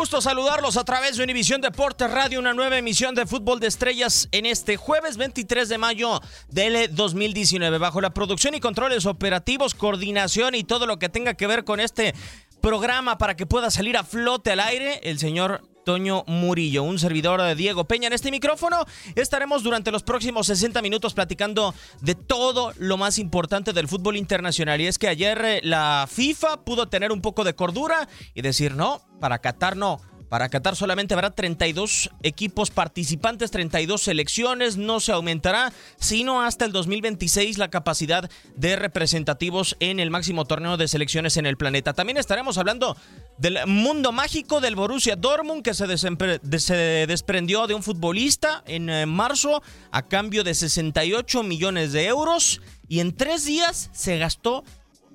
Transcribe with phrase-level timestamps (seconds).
[0.00, 4.30] Gusto saludarlos a través de Univisión Deportes Radio, una nueva emisión de Fútbol de Estrellas
[4.32, 7.76] en este jueves 23 de mayo del 2019.
[7.76, 11.80] Bajo la producción y controles operativos, coordinación y todo lo que tenga que ver con
[11.80, 12.14] este
[12.62, 17.42] programa para que pueda salir a flote al aire, el señor Toño Murillo, un servidor
[17.42, 18.84] de Diego Peña en este micrófono.
[19.14, 24.80] Estaremos durante los próximos 60 minutos platicando de todo lo más importante del fútbol internacional.
[24.80, 28.74] Y es que ayer eh, la FIFA pudo tener un poco de cordura y decir,
[28.74, 30.00] no, para Qatar no.
[30.30, 36.70] Para Qatar solamente habrá 32 equipos participantes, 32 selecciones, no se aumentará, sino hasta el
[36.70, 41.94] 2026 la capacidad de representativos en el máximo torneo de selecciones en el planeta.
[41.94, 42.96] También estaremos hablando
[43.38, 46.74] del mundo mágico del Borussia Dortmund que se, se
[47.08, 53.00] desprendió de un futbolista en eh, marzo a cambio de 68 millones de euros y
[53.00, 54.62] en tres días se gastó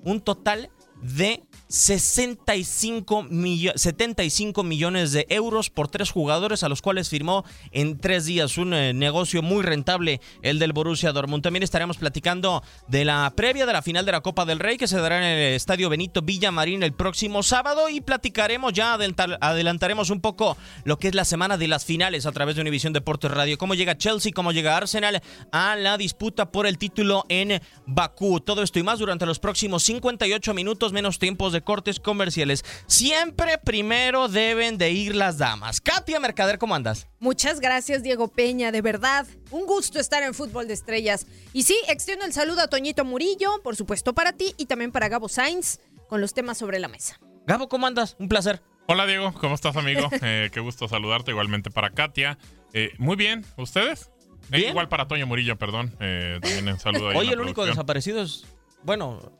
[0.04, 0.68] un total
[1.00, 7.98] de 65 millo- 75 millones de euros por tres jugadores a los cuales firmó en
[7.98, 8.58] tres días.
[8.58, 11.42] Un eh, negocio muy rentable el del Borussia Dortmund.
[11.42, 14.88] También estaremos platicando de la previa de la final de la Copa del Rey que
[14.88, 20.10] se dará en el Estadio Benito Villamarín el próximo sábado y platicaremos ya, adelantar- adelantaremos
[20.10, 23.30] un poco lo que es la semana de las finales a través de Univisión Deportes
[23.30, 23.58] Radio.
[23.58, 25.22] Cómo llega Chelsea, cómo llega Arsenal
[25.52, 28.40] a la disputa por el título en Bakú.
[28.40, 32.64] Todo esto y más durante los próximos 58 minutos, menos tiempos de cortes comerciales.
[32.86, 35.80] Siempre primero deben de ir las damas.
[35.80, 37.08] Katia Mercader, ¿cómo andas?
[37.18, 39.26] Muchas gracias, Diego Peña, de verdad.
[39.50, 41.26] Un gusto estar en Fútbol de Estrellas.
[41.52, 45.08] Y sí, extiendo el saludo a Toñito Murillo, por supuesto para ti, y también para
[45.08, 47.18] Gabo Sainz, con los temas sobre la mesa.
[47.46, 48.16] Gabo, ¿cómo andas?
[48.18, 48.62] Un placer.
[48.88, 50.08] Hola Diego, ¿cómo estás amigo?
[50.22, 52.38] Eh, qué gusto saludarte, igualmente para Katia.
[52.72, 54.10] Eh, muy bien, ¿ustedes?
[54.52, 54.70] Eh, Bien.
[54.70, 55.92] igual para Toño Murillo, perdón.
[56.00, 57.16] Eh, también un saludo ahí.
[57.16, 58.44] Hoy el único desaparecido es.
[58.82, 59.32] Bueno.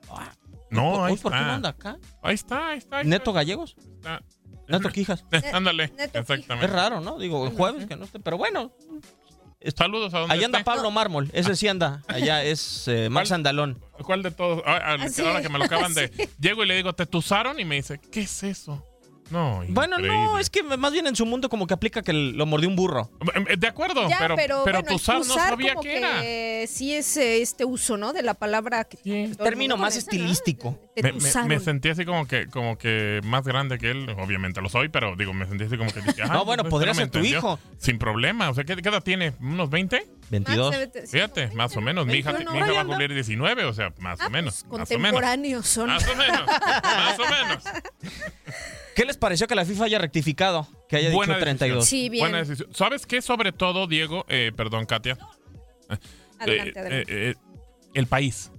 [0.67, 1.47] Ah, No, ahí ¿por qué está.
[1.47, 1.99] no anda acá?
[2.23, 2.99] Ahí está, ahí está.
[2.99, 3.33] ahí ¿Neto.
[3.33, 3.77] Gallegos?
[3.79, 4.23] Está.
[4.69, 5.25] ¿Neto Quijas?
[5.53, 6.67] Ándale, exactamente.
[6.67, 7.19] Es raro, ¿no?
[7.19, 8.73] Digo, el jueves que no esté, pero bueno.
[9.77, 10.71] Saludos a donde Allá anda esté.
[10.71, 12.03] Pablo Mármol, ese sí anda.
[12.09, 13.37] Allá es eh, Max ¿Cuál?
[13.37, 13.83] Andalón.
[14.05, 14.63] ¿Cuál de todos?
[14.67, 15.47] Ah, ah, Así ahora es.
[15.47, 16.11] que me lo acaban de...
[16.41, 17.59] Llego y le digo, ¿te tusaron?
[17.59, 18.85] Y me dice, ¿qué es eso?
[19.31, 22.47] No, Bueno, no, es que más bien en su mundo como que aplica que lo
[22.47, 23.11] mordió un burro.
[23.59, 26.21] De acuerdo, Ya, pero, pero, bueno, Toussaint no excusar sabía como qué era.
[26.21, 28.13] que sí es eh, este uso, ¿no?
[28.13, 28.85] De la palabra.
[28.85, 30.79] Que Término más estilístico.
[30.97, 31.49] Me, me- tusaron.
[31.49, 35.15] me sentí así como que, como que más grande que él, obviamente lo soy, pero
[35.17, 37.19] digo, me sentí así como que dije, ah, No, bueno, este podría me ser tu
[37.19, 37.39] entendió.
[37.39, 37.59] hijo.
[37.79, 39.33] Sin problema, o sea, ¿qué, qué edad tiene?
[39.41, 40.07] ¿Unos 20?
[40.31, 40.71] 22.
[40.71, 42.07] Más de- Fíjate, más o menos.
[42.07, 44.65] Mi hija, 21, mi hija va a cumplir 19, o sea, más o menos.
[44.65, 44.89] más o menos.
[44.89, 45.89] Contemporáneos son.
[45.89, 46.47] Más o menos.
[46.83, 47.65] más o menos.
[48.97, 50.67] ¿Qué les pareció que la FIFA haya rectificado?
[50.89, 51.81] Que haya Buena dicho 32.
[51.81, 52.01] decisión.
[52.03, 52.23] Sí, bien.
[52.23, 52.69] Buena decisión.
[52.73, 53.21] ¿Sabes qué?
[53.23, 55.19] Sobre todo, Diego, eh, perdón, Katia.
[56.39, 57.31] Adelante, eh, adelante.
[57.31, 57.35] eh,
[57.95, 58.51] el país.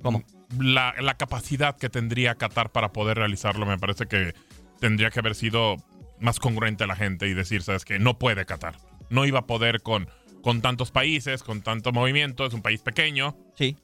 [0.00, 0.22] ¿Cómo?
[0.58, 4.32] La, la capacidad que tendría Qatar para poder realizarlo, me parece que
[4.80, 5.76] tendría que haber sido
[6.20, 7.98] más congruente la gente y decir, ¿sabes qué?
[7.98, 8.76] No puede Qatar.
[9.10, 10.08] No iba a poder con,
[10.42, 12.46] con tantos países, con tanto movimiento.
[12.46, 13.36] Es un país pequeño.
[13.56, 13.76] Sí.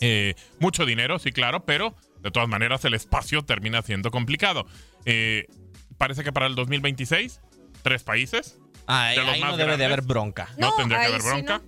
[0.00, 4.66] Eh, mucho dinero, sí, claro, pero de todas maneras el espacio termina siendo complicado.
[5.04, 5.46] Eh,
[5.98, 7.40] parece que para el 2026,
[7.82, 8.58] tres países.
[8.86, 10.48] Ay, de los ahí más no debe de haber bronca.
[10.58, 11.62] No, No, tendría que haber sí bronca.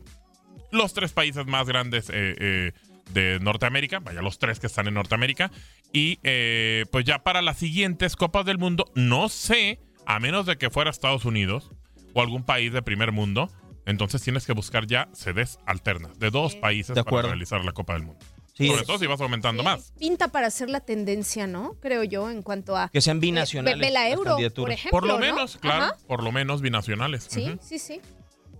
[0.72, 2.72] Los tres países más grandes eh, eh,
[3.12, 5.50] de Norteamérica, vaya, los tres que están en Norteamérica.
[5.92, 10.56] Y eh, pues ya para las siguientes Copas del Mundo, no sé, a menos de
[10.58, 11.70] que fuera Estados Unidos
[12.14, 13.50] o algún país de primer mundo,
[13.86, 17.92] entonces tienes que buscar ya sedes alternas de dos países De para realizar la Copa
[17.92, 18.24] del Mundo.
[18.56, 19.92] Sí, Sobre es- todo si vas aumentando más.
[19.98, 21.74] Pinta para ser la tendencia, ¿no?
[21.80, 22.88] Creo yo, en cuanto a.
[22.88, 23.78] que sean binacionales.
[23.78, 24.90] ve- ve la las euro, por ejemplo.
[24.90, 25.18] Por lo ¿no?
[25.18, 25.96] menos, claro, Ajá.
[26.06, 27.26] por lo menos binacionales.
[27.28, 28.00] Sí, sí, sí.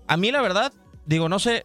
[0.07, 0.73] A mí, la verdad,
[1.07, 1.65] digo, no sé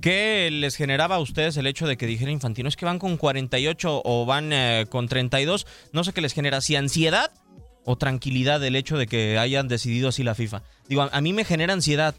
[0.00, 3.16] qué les generaba a ustedes el hecho de que dijera Infantino, es que van con
[3.16, 5.66] 48 o van eh, con 32.
[5.92, 7.30] No sé qué les genera, si ansiedad
[7.84, 10.62] o tranquilidad el hecho de que hayan decidido así la FIFA.
[10.88, 12.14] Digo, a, a mí me genera ansiedad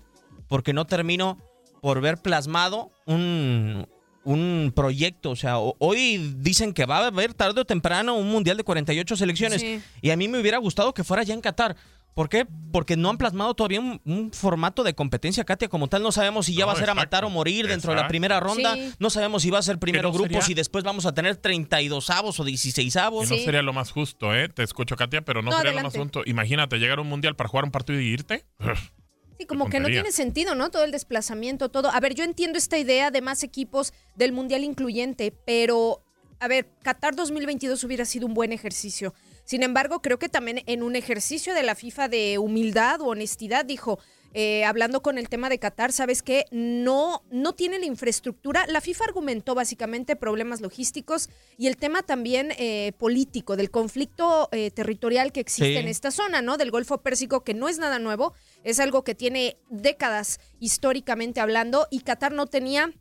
[0.48, 1.38] porque no termino
[1.82, 3.88] por ver plasmado un,
[4.24, 5.32] un proyecto.
[5.32, 9.16] O sea, hoy dicen que va a haber tarde o temprano un mundial de 48
[9.16, 9.62] selecciones.
[9.62, 9.82] Sí.
[10.02, 11.76] Y a mí me hubiera gustado que fuera ya en Qatar.
[12.14, 12.46] ¿Por qué?
[12.74, 16.04] Porque no han plasmado todavía un, un formato de competencia, Katia, como tal.
[16.04, 18.10] No sabemos si ya No, va a ser a matar o morir dentro de la
[18.10, 18.74] primera ronda.
[18.76, 18.92] Sí.
[19.00, 21.38] No sabemos si va a ser primero no grupos sería- y después vamos a tener
[21.38, 23.30] 32 avos o 16 avos.
[23.32, 24.50] No sería lo más justo, ¿eh?
[24.50, 25.98] Te escucho, Katia, pero no, No, sería adelante.
[25.98, 26.30] lo más justo.
[26.30, 28.44] Imagínate llegar a un mundial para jugar un partido y irte.
[29.42, 30.70] Sí, como que no tiene sentido, ¿no?
[30.70, 31.90] Todo el desplazamiento, todo.
[31.90, 36.04] A ver, yo entiendo esta idea de más equipos del Mundial incluyente, pero,
[36.40, 39.16] a ver, Qatar 2022 hubiera sido un buen ejercicio.
[39.44, 43.66] Sin embargo, creo que también en un ejercicio de la FIFA de humildad o honestidad,
[43.66, 43.98] dijo,
[44.34, 46.46] eh, hablando con el tema de Qatar, ¿sabes qué?
[46.52, 48.66] No, no tiene la infraestructura.
[48.68, 54.72] La FIFA argumentó básicamente problemas logísticos y el tema también eh, político, del conflicto eh,
[54.72, 55.78] territorial que existe Sí.
[55.78, 56.58] en esta zona, ¿no?
[56.58, 58.34] Del Golfo Pérsico, que no es nada nuevo,
[58.64, 62.94] es algo que tiene décadas históricamente hablando y Qatar no tenía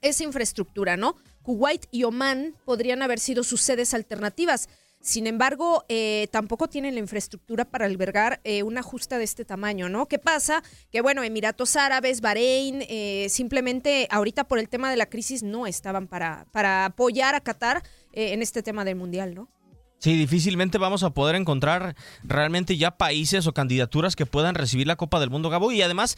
[0.00, 1.16] esa infraestructura, ¿no?
[1.42, 4.68] Kuwait y Oman podrían haber sido sus sedes alternativas.
[5.08, 9.88] Sin embargo, eh, tampoco tienen la infraestructura para albergar eh, una justa de este tamaño,
[9.88, 10.04] ¿no?
[10.04, 10.62] ¿Qué pasa?
[10.92, 15.66] Que bueno, Emiratos Árabes, Bahrein, eh, simplemente ahorita por el tema de la crisis no
[15.66, 17.82] estaban para, para apoyar a Qatar
[18.12, 19.48] eh, en este tema del Mundial, ¿no?
[19.98, 24.94] Sí, difícilmente vamos a poder encontrar realmente ya países o candidaturas que puedan recibir la
[24.94, 25.72] Copa del Mundo, Gabo.
[25.72, 26.16] Y además,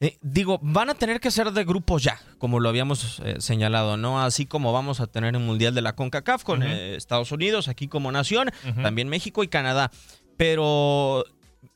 [0.00, 3.96] eh, digo, van a tener que ser de grupos ya, como lo habíamos eh, señalado,
[3.96, 4.20] ¿no?
[4.20, 7.86] Así como vamos a tener un Mundial de la CONCACAF con eh, Estados Unidos, aquí
[7.86, 8.50] como nación,
[8.82, 9.92] también México y Canadá.
[10.36, 11.24] Pero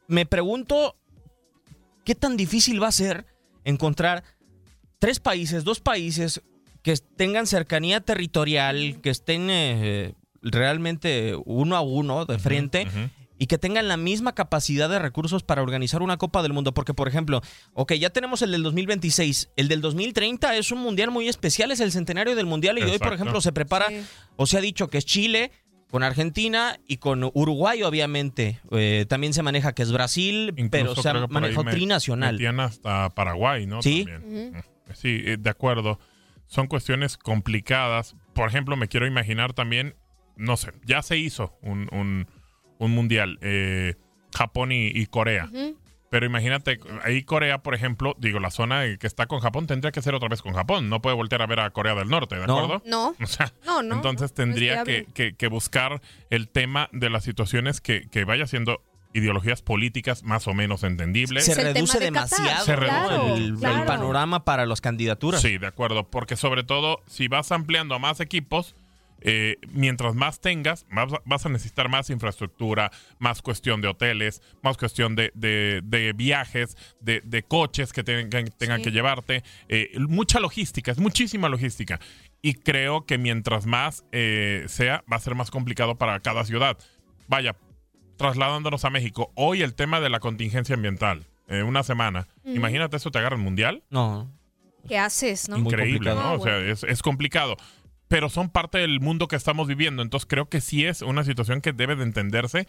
[0.08, 0.96] me pregunto,
[2.04, 3.24] ¿qué tan difícil va a ser
[3.64, 4.24] encontrar
[4.98, 6.42] tres países, dos países
[6.82, 9.48] que tengan cercanía territorial, que estén
[10.52, 12.86] realmente uno a uno de frente
[13.38, 16.72] y que tengan la misma capacidad de recursos para organizar una Copa del Mundo.
[16.72, 17.42] Porque, por ejemplo,
[17.74, 21.80] ok, ya tenemos el del 2026, el del 2030 es un mundial muy especial, es
[21.80, 24.02] el centenario del mundial y hoy, por ejemplo, se prepara, Sí.
[24.36, 25.50] o se ha dicho que es Chile.
[25.88, 28.60] Con Argentina y con Uruguay, obviamente.
[28.72, 32.32] Eh, también se maneja que es Brasil, Incluso pero se me- trinacional.
[32.34, 33.80] metían hasta Paraguay, ¿no?
[33.82, 34.04] Sí.
[34.04, 34.64] También.
[34.94, 36.00] Sí, eh, de acuerdo.
[36.46, 38.16] Son cuestiones complicadas.
[38.34, 39.94] Por ejemplo, me quiero imaginar también,
[40.36, 42.26] no sé, ya se hizo un, un-
[42.78, 43.94] un mundial, eh,
[44.34, 45.48] Japón y, y Corea.
[46.08, 50.00] Pero imagínate, ahí Corea, por ejemplo, digo, la zona que está con Japón tendría que
[50.02, 50.88] ser otra vez con Japón.
[50.88, 52.58] No puede voltear a ver a Corea del Norte, ¿de No.
[52.58, 52.82] acuerdo?
[52.86, 53.96] No, O sea, no, no.
[53.96, 56.00] entonces no tendría que, que- que buscar
[56.30, 58.82] el tema de las situaciones que, que vaya siendo
[59.14, 61.44] ideologías políticas más o menos entendibles.
[61.46, 62.28] se reduce de Qatar.
[62.28, 63.34] demasiado Se reduce.
[63.36, 63.86] el, el Claro.
[63.86, 65.40] panorama para las candidaturas.
[65.42, 68.76] Sí, de acuerdo, porque sobre todo si vas ampliando a más equipos,
[69.28, 74.76] eh, mientras más tengas, más vas a necesitar más infraestructura, más cuestión de hoteles, más
[74.76, 78.84] cuestión de, de- de viajes, de, de coches que tengan, tengan Sí.
[78.84, 81.98] que llevarte, eh, mucha logística, es muchísima logística.
[82.40, 86.78] Y creo que mientras más eh, sea, va a ser más complicado para cada ciudad.
[87.26, 87.56] Vaya,
[88.16, 93.10] trasladándonos a México, hoy el tema de la contingencia ambiental, eh, una semana, imagínate eso
[93.10, 93.82] te agarra el mundial.
[93.90, 94.30] No.
[94.88, 95.56] ¿Qué haces, no?
[95.58, 96.20] Increíble, ¿no?
[96.20, 96.72] Ah, O sea, bueno.
[96.72, 97.56] es, es complicado.
[98.08, 100.02] Pero son parte del mundo que estamos viviendo.
[100.02, 102.66] Entonces creo que sí es una situación que debe de entenderse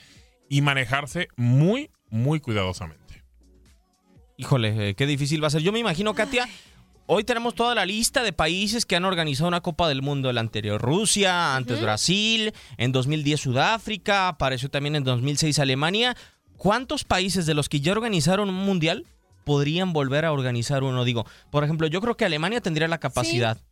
[0.49, 3.23] y manejarse muy, muy cuidadosamente.
[4.37, 5.61] Híjole, eh, qué difícil va a ser.
[5.61, 6.47] Yo me imagino, Katia,
[7.07, 10.29] hoy tenemos toda la lista de países que han organizado una Copa del Mundo.
[10.29, 11.81] El anterior Rusia, antes.
[11.81, 16.15] Brasil, en 2010 Sudáfrica, apareció también en 2006 Alemania.
[16.55, 19.05] ¿Cuántos países de los que ya organizaron un mundial
[19.43, 21.03] podrían volver a organizar uno?
[21.03, 23.57] Digo, por ejemplo, yo creo que Alemania tendría la capacidad.
[23.57, 23.63] Sí.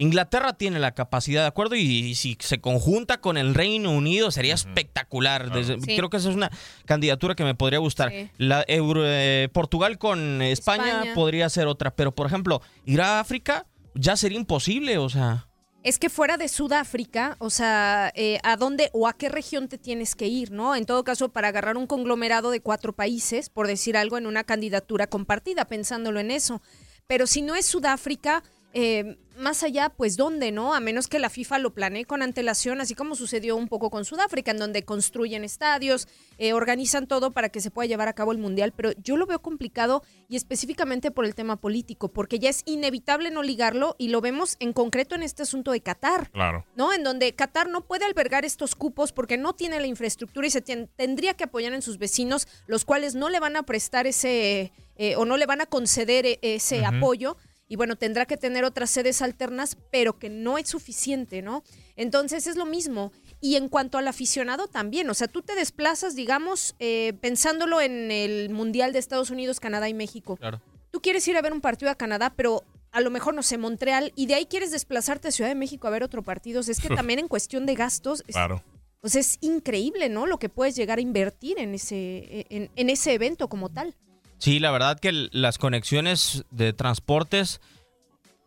[0.00, 1.74] Inglaterra tiene la capacidad, ¿de acuerdo?
[1.76, 5.52] Y, si se conjunta con el Reino Unido sería espectacular.
[5.52, 5.94] Desde- Sí.
[5.96, 6.50] Creo que esa es una
[6.86, 8.10] candidatura que me podría gustar.
[8.10, 8.30] Sí.
[8.38, 11.14] La Euro- eh, Portugal con España, España.
[11.14, 15.46] podría ser otra, pero por ejemplo, ir a África ya sería imposible, o sea.
[15.82, 19.78] Es que fuera de Sudáfrica, o sea, eh, ¿a dónde o a qué región te
[19.78, 20.76] tienes que ir, no?
[20.76, 24.44] En todo caso, para agarrar un conglomerado de cuatro países, por decir algo, en una
[24.44, 26.60] candidatura compartida, pensándolo en eso.
[27.06, 28.42] Pero si no es Sudáfrica,
[28.74, 30.74] eh, más allá, pues ¿dónde, no?
[30.74, 34.04] A menos que la FIFA lo planee con antelación, así como sucedió un poco con
[34.04, 38.32] Sudáfrica, en donde construyen estadios, eh, organizan todo para que se pueda llevar a cabo
[38.32, 38.72] el Mundial.
[38.76, 43.30] Pero yo lo veo complicado y específicamente por el tema político, porque ya es inevitable
[43.30, 46.30] no ligarlo y lo vemos en concreto en este asunto de Qatar.
[46.30, 46.66] Claro.
[46.76, 46.92] ¿no?
[46.92, 50.60] En donde Qatar no puede albergar estos cupos porque no tiene la infraestructura y se
[50.60, 55.16] tendría que apoyar en sus vecinos, los cuales no le van a prestar ese eh,
[55.16, 57.38] o no le van a conceder eh, ese apoyo.
[57.70, 61.62] Y bueno, tendrá que tener otras sedes alternas, pero que no es suficiente, ¿no?
[61.94, 63.12] Entonces es lo mismo.
[63.40, 68.10] Y en cuanto al aficionado también, o sea, tú te desplazas, digamos, eh, pensándolo en
[68.10, 70.60] el Mundial de Estados Unidos, Canadá y México Claro.
[70.90, 73.56] tú quieres ir a ver un partido a Canadá, pero a lo mejor, no sé,
[73.56, 76.58] Montreal, y de ahí quieres desplazarte a Ciudad de México a ver otro partido.
[76.58, 78.64] O sea, es que también en cuestión de gastos, es, Claro.
[79.00, 80.26] pues es increíble, ¿no?
[80.26, 83.94] Lo que puedes llegar a invertir en ese, en, en ese evento como tal.
[84.40, 87.60] Sí, la verdad que las conexiones de transportes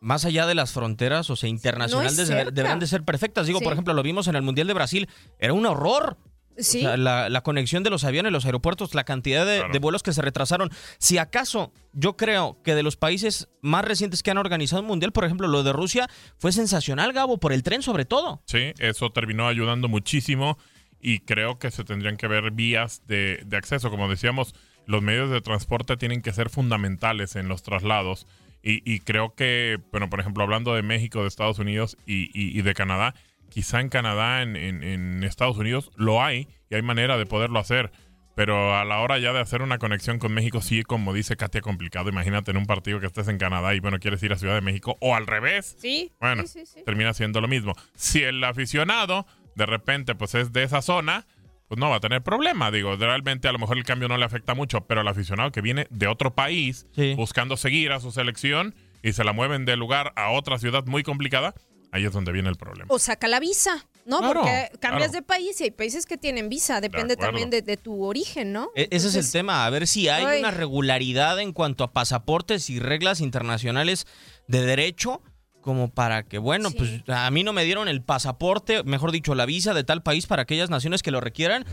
[0.00, 3.46] más allá de las fronteras, o sea, internacionales, No deberán de ser perfectas.
[3.46, 3.64] Digo, Sí.
[3.64, 5.08] por ejemplo, lo vimos en el Mundial de Brasil,
[5.38, 6.18] era un horror.
[6.58, 6.78] Sí.
[6.78, 10.02] O sea, la, la conexión de los aviones, los aeropuertos, la cantidad de, de vuelos
[10.02, 10.70] que se retrasaron.
[10.98, 15.10] Si acaso, yo creo que de los países más recientes que han organizado un mundial,
[15.10, 16.08] por ejemplo, lo de Rusia,
[16.38, 18.42] fue sensacional, Gabo, por el tren sobre todo.
[18.46, 20.58] Sí, eso terminó ayudando muchísimo
[21.00, 23.90] y creo que se tendrían que ver vías de, de acceso.
[23.90, 24.54] Como decíamos,
[24.86, 28.26] los medios de transporte tienen que ser fundamentales en los traslados
[28.62, 32.58] y, y creo que, bueno, por ejemplo, hablando de México, de Estados Unidos y, y-
[32.58, 33.14] y de Canadá,
[33.50, 37.58] quizá en Canadá, en, en- en Estados Unidos, lo hay y hay manera de poderlo
[37.58, 37.92] hacer.
[38.36, 41.60] Pero a la hora ya de hacer una conexión con México, sí, como dice Katia,
[41.60, 42.08] complicado.
[42.08, 44.60] Imagínate en un partido que estés en Canadá y, bueno, quieres ir a Ciudad de
[44.60, 45.76] México o al revés.
[45.78, 46.10] Sí.
[46.20, 46.82] Bueno, sí, sí, sí.
[46.84, 47.74] termina siendo lo mismo.
[47.94, 49.24] Si el aficionado
[49.54, 51.26] de repente pues es de esa zona,
[51.68, 52.70] pues no va a tener problema.
[52.70, 55.60] Digo, realmente a lo mejor el cambio no le afecta mucho, pero al aficionado que
[55.60, 60.12] viene de otro país buscando seguir a su selección y se la mueven de lugar
[60.16, 61.54] a otra ciudad muy complicada,
[61.92, 62.86] ahí es donde viene el problema.
[62.88, 64.18] O saca la visa, ¿no?
[64.18, 65.12] Claro, Porque cambias claro.
[65.12, 68.70] de país y hay países que tienen visa, depende también de, de tu origen, ¿no?
[68.74, 70.40] E- Ese es el tema, a ver si hay Ay.
[70.40, 74.06] una regularidad en cuanto a pasaportes y reglas internacionales
[74.48, 75.22] de derecho,
[75.64, 79.46] como para que, bueno, pues a mí no me dieron el pasaporte, mejor dicho, la
[79.46, 81.64] visa de tal país para aquellas naciones que lo requieran,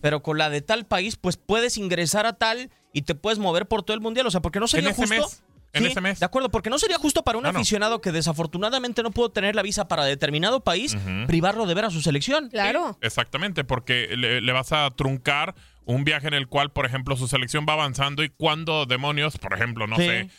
[0.00, 3.66] pero con la de tal país, pues puedes ingresar a tal y te puedes mover
[3.66, 5.16] por todo el mundial, o sea, porque no sería En ese justo.
[5.16, 6.20] mes, en Sí, ese mes.
[6.20, 7.58] De acuerdo, porque no sería justo para un No, no.
[7.58, 11.90] aficionado que desafortunadamente no pudo tener la visa para determinado país, privarlo de ver a
[11.90, 12.50] su selección.
[12.50, 12.98] Claro.
[13.00, 17.26] Exactamente, porque le, le vas a truncar un viaje en el cual, por ejemplo, su
[17.26, 20.04] selección va avanzando y cuando demonios, por ejemplo, no Sí.
[20.04, 20.30] sé,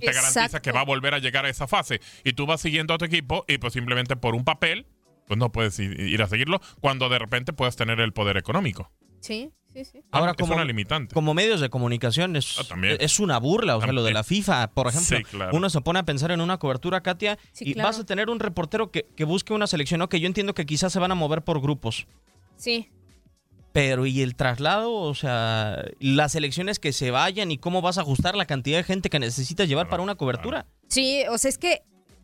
[0.00, 2.94] te garantiza que va a volver a llegar a esa fase y tú vas siguiendo
[2.94, 4.86] a tu equipo y pues simplemente por un papel,
[5.26, 8.90] pues no puedes ir a seguirlo cuando de repente puedes tener el poder económico.
[9.20, 10.02] Sí, sí, sí.
[10.10, 11.14] Ahora, es como, una limitante.
[11.14, 12.96] como medios de comunicación es, también.
[13.00, 15.18] es una burla, o sea, lo de la FIFA, por ejemplo.
[15.18, 15.56] Sí, claro.
[15.56, 17.88] Uno se pone a pensar en una cobertura, Katia, Sí, y claro.
[17.88, 20.08] vas a tener un reportero que, que busque una selección, ¿no?
[20.08, 22.06] que yo entiendo que quizás se van a mover por grupos.
[22.56, 22.88] Sí.
[23.72, 24.92] Pero, ¿y el traslado?
[24.92, 28.84] O sea, las elecciones que se vayan y cómo vas a ajustar la cantidad de
[28.84, 30.66] gente que necesitas llevar para una cobertura.
[30.88, 31.82] Sí, o sea, es que,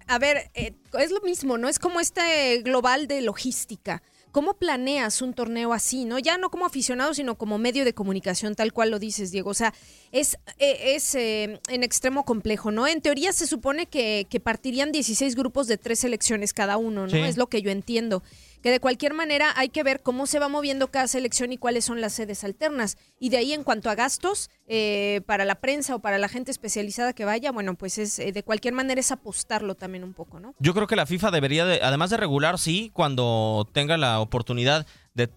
[0.09, 1.69] a ver, eh, es lo mismo, ¿no?
[1.69, 4.03] Es como este global de logística.
[4.35, 6.19] ¿Cómo planeas un torneo así, no?
[6.19, 9.50] Ya no como aficionado, sino como medio de comunicación, tal cual lo dices, Diego.
[9.50, 9.73] O sea,
[10.11, 12.88] es, eh, es eh, en extremo complejo, ¿no?
[12.88, 17.11] En teoría se supone que, que partirían 16 grupos de tres selecciones cada uno, ¿no?
[17.11, 17.19] Sí.
[17.19, 18.25] Es lo que yo entiendo.
[18.64, 21.85] Que de cualquier manera hay que ver cómo se va moviendo cada selección y cuáles
[21.85, 22.97] son las sedes alternas.
[23.21, 26.50] Y de ahí, en cuanto a gastos, eh, para la prensa o para la gente
[26.50, 30.40] especializada que vaya, bueno, pues es eh, de cualquier manera es apostarlo también un poco,
[30.40, 30.54] ¿no?
[30.59, 34.87] Yo creo que la FIFA debería, de, además de regular, sí, cuando tenga la oportunidad
[35.12, 35.28] de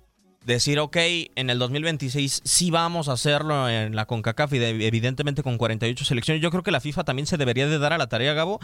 [0.46, 0.96] decir, ok,
[1.36, 6.06] en el 2026 sí vamos a hacerlo en la CONCACAF y de- evidentemente con 48
[6.06, 6.42] selecciones.
[6.42, 8.62] Yo creo que la FIFA también se debería de dar a la tarea, Gabo,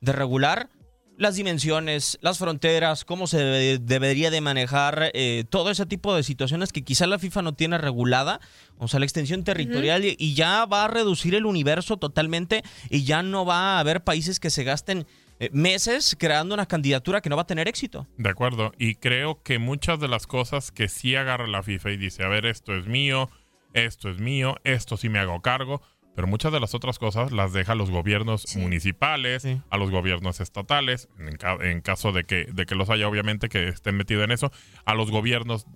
[0.00, 0.70] de regular
[1.16, 6.22] las dimensiones, las fronteras, cómo se debe- debería de manejar eh, todo ese tipo de
[6.22, 8.40] situaciones que quizá la FIFA no tiene regulada,
[8.78, 13.04] o sea, la extensión territorial y, y ya va a reducir el universo totalmente y
[13.04, 15.06] ya no va a haber países que se gasten
[15.40, 18.06] eh, meses creando una candidatura que no va a tener éxito.
[18.16, 21.96] De acuerdo, y creo que muchas de las cosas que sí agarra la FIFA y
[21.98, 23.28] dice, a ver, esto es mío,
[23.74, 25.82] esto es mío, esto sí me hago cargo,
[26.16, 30.40] pero muchas de las otras cosas las deja a los gobiernos municipales, a los gobiernos
[30.40, 34.24] estatales, en, ca- en caso de que, de que los haya obviamente que estén metidos
[34.24, 34.50] en eso,
[34.84, 35.66] a los gobiernos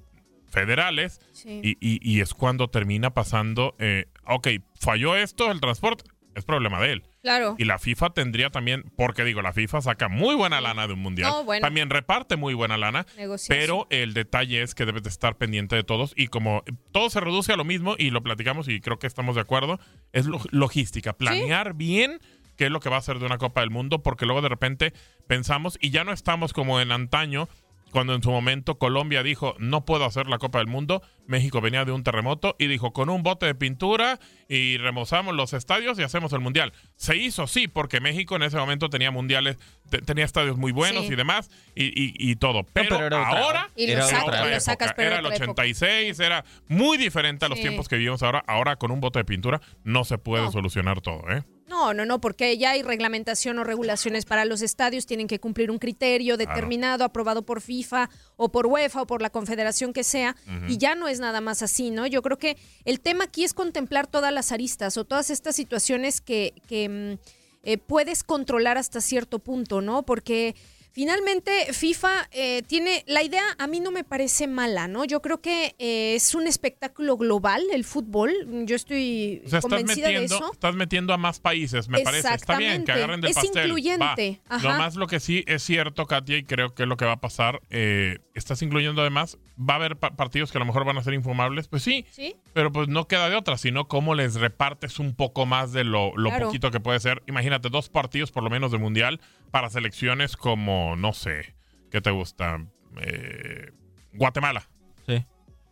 [0.48, 1.60] federales, Sí.
[1.62, 4.48] y, y- y es cuando termina pasando, eh, ok,
[4.80, 7.02] falló esto, el transporte, es problema de él.
[7.22, 7.54] Claro.
[7.58, 11.00] Y la FIFA tendría también, porque digo, la FIFA saca muy buena lana de un
[11.00, 11.30] mundial.
[11.30, 11.62] No, bueno.
[11.66, 13.06] También reparte muy buena lana.
[13.16, 13.58] Negociación.
[13.58, 16.12] Pero el detalle es que debes de estar pendiente de todos.
[16.16, 19.34] Y como todo se reduce a lo mismo, y lo platicamos y creo que estamos
[19.34, 19.78] de acuerdo,
[20.12, 21.12] es lo- logística.
[21.12, 22.20] Planear bien
[22.56, 24.48] qué es lo que va a ser de una Copa del Mundo, porque luego de
[24.48, 24.92] repente
[25.26, 27.48] pensamos, y ya no estamos como en antaño,
[27.90, 31.84] cuando en su momento Colombia dijo no puedo hacer la Copa del Mundo, México venía
[31.84, 34.18] de un terremoto y dijo con un bote de pintura
[34.48, 36.72] y remozamos los estadios y hacemos el mundial.
[36.96, 39.56] Se hizo sí, porque México en ese momento tenía mundiales,
[39.90, 41.12] te- tenía estadios muy buenos Sí.
[41.12, 42.64] y demás y, y- y todo.
[42.72, 44.60] Pero, pero era otra- ahora Y era sacas- otra época.
[44.60, 45.62] sacas, pero era el otra época.
[45.62, 47.62] 86, era muy diferente a los Sí.
[47.64, 48.42] tiempos que vivimos ahora.
[48.46, 50.52] Ahora con un bote de pintura no se puede No.
[50.52, 51.42] solucionar todo, ¿eh?
[51.70, 55.70] No, no, no, porque ya hay reglamentación o regulaciones para los estadios, tienen que cumplir
[55.70, 60.34] un criterio determinado, aprobado por FIFA o por UEFA o por la confederación que sea,
[60.66, 62.08] y ya no es nada más así, ¿no?
[62.08, 66.20] Yo creo que el tema aquí es contemplar todas las aristas o todas estas situaciones
[66.20, 67.18] que, que, mm,
[67.62, 70.02] eh, puedes controlar hasta cierto punto, ¿no?
[70.02, 70.56] Porque
[71.04, 75.06] finalmente FIFA eh, tiene, la idea a mí no me parece mala, ¿no?
[75.06, 78.30] Yo creo que eh, es un espectáculo global el fútbol,
[78.66, 80.52] yo estoy O sea, estás convencida de metiendo, eso.
[80.52, 82.34] estás metiendo a más países, me parece.
[82.34, 83.62] Está bien que agarren del Es pastel.
[83.64, 84.56] incluyente, Va.
[84.56, 84.68] ajá.
[84.72, 87.12] Lo más lo que sí es cierto, Katia, y creo que es lo que va
[87.12, 90.84] a pasar, eh, estás incluyendo además, va a haber pa- partidos que a lo mejor
[90.84, 92.36] van a ser infumables, pues sí, Sí.
[92.52, 96.14] pero pues no queda de otra, sino cómo les repartes un poco más de lo,
[96.16, 96.46] lo Claro.
[96.48, 97.22] poquito que puede ser.
[97.26, 99.18] Imagínate, dos partidos por lo menos de mundial
[99.50, 101.54] para selecciones como, no sé,
[101.90, 102.64] ¿qué te gusta?
[103.02, 103.70] Eh,
[104.12, 104.68] Guatemala
[105.06, 105.24] Sí.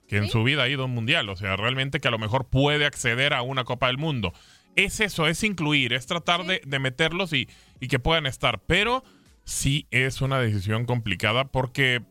[0.07, 2.19] que en su vida ha ido a un mundial, o sea, realmente que a lo
[2.19, 4.33] mejor puede acceder a una Copa del Mundo.
[4.77, 7.49] Es eso, es incluir, es tratar de, de meterlos y,
[7.81, 9.03] y que puedan estar, pero
[9.45, 12.03] sí es una decisión complicada porque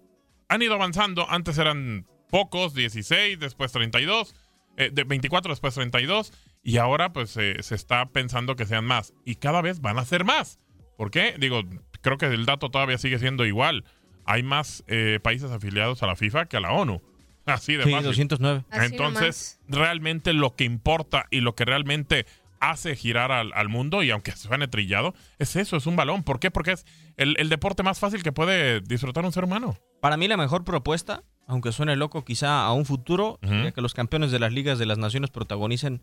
[0.50, 4.36] han ido avanzando, antes eran pocos, 16, después 32,
[4.78, 9.14] eh, de 24, después 32, y ahora pues eh, se está pensando que sean más,
[9.26, 10.60] y cada vez van a ser más.
[10.98, 11.36] ¿Por qué?
[11.40, 11.62] Digo,
[12.02, 13.86] creo que el dato todavía sigue siendo igual.
[14.26, 17.02] Hay más eh, países afiliados a la FIFA que a la ONU.
[17.46, 18.08] Así de Sí, fácil.
[18.08, 18.66] 209.
[18.70, 22.26] Así Entonces, realmente lo que importa y lo que realmente
[22.60, 26.24] hace girar al, al mundo, y aunque suene trillado, es eso, es un balón.
[26.24, 26.52] ¿Por qué?
[26.52, 29.78] Porque es el, el deporte más fácil que puede disfrutar un ser humano.
[30.02, 33.94] Para mí la mejor propuesta, aunque suene loco quizá a un futuro, sería que los
[33.94, 36.02] campeones de las ligas de las naciones protagonicen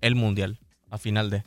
[0.00, 0.58] el mundial
[0.90, 1.44] a final de.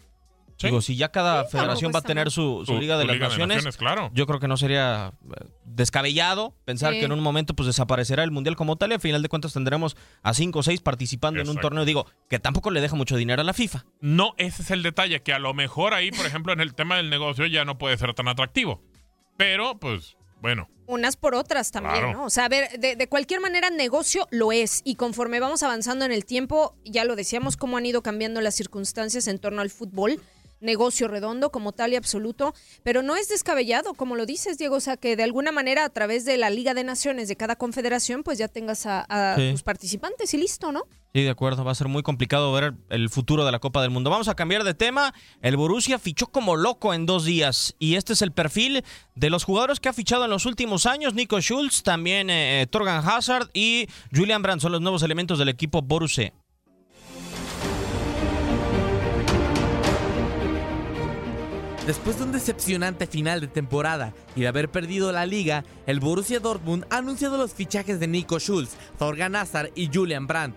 [0.59, 0.67] Sí.
[0.67, 3.07] Digo, si ya cada Sí, federación va a tener su, su Su- liga de su
[3.07, 4.11] las Liga de naciones, claro.
[4.13, 6.99] yo creo que no sería eh, descabellado pensar Sí.
[6.99, 9.53] que en un momento pues desaparecerá el mundial como tal y a final de cuentas
[9.53, 11.85] tendremos a cinco o seis participando en un torneo.
[11.85, 13.85] Digo, que tampoco le deja mucho dinero a la FIFA.
[14.01, 16.97] No, ese es el detalle, que a lo mejor ahí, por ejemplo, en el tema
[16.97, 18.81] del negocio ya no puede ser tan atractivo.
[19.37, 22.13] Pero, pues, bueno, Unas por otras también, Claro.
[22.13, 22.25] ¿no?
[22.25, 24.81] O sea, a ver, de, de cualquier manera, negocio lo es.
[24.83, 28.55] Y conforme vamos avanzando en el tiempo, ya lo decíamos, cómo han ido cambiando las
[28.55, 30.19] circunstancias en torno al fútbol.
[30.61, 34.79] Negocio redondo como tal y absoluto, pero no es descabellado, como lo dices, Diego, o
[34.81, 38.23] sea, que de alguna manera a través de la Liga de Naciones de cada confederación,
[38.23, 39.51] pues ya tengas a, a Sí.
[39.51, 40.83] tus participantes y listo, ¿no?
[41.13, 43.89] Sí, de acuerdo, va a ser muy complicado ver el futuro de la Copa del
[43.89, 44.11] Mundo.
[44.11, 45.11] Vamos a cambiar de tema.
[45.41, 48.83] El Borussia fichó como loco en dos días y este es el perfil
[49.15, 51.15] de los jugadores que ha fichado en los últimos años.
[51.15, 55.81] Nico Schulz, también eh, Torgan Hazard y Julian Brandt son los nuevos elementos del equipo
[55.81, 56.31] Borussia.
[61.89, 66.39] Después de un decepcionante final de temporada y de haber perdido la liga, el Borussia
[66.39, 70.55] Dortmund ha anunciado los fichajes de Nico Schulz, Thorgan Hazard y Julian Brandt.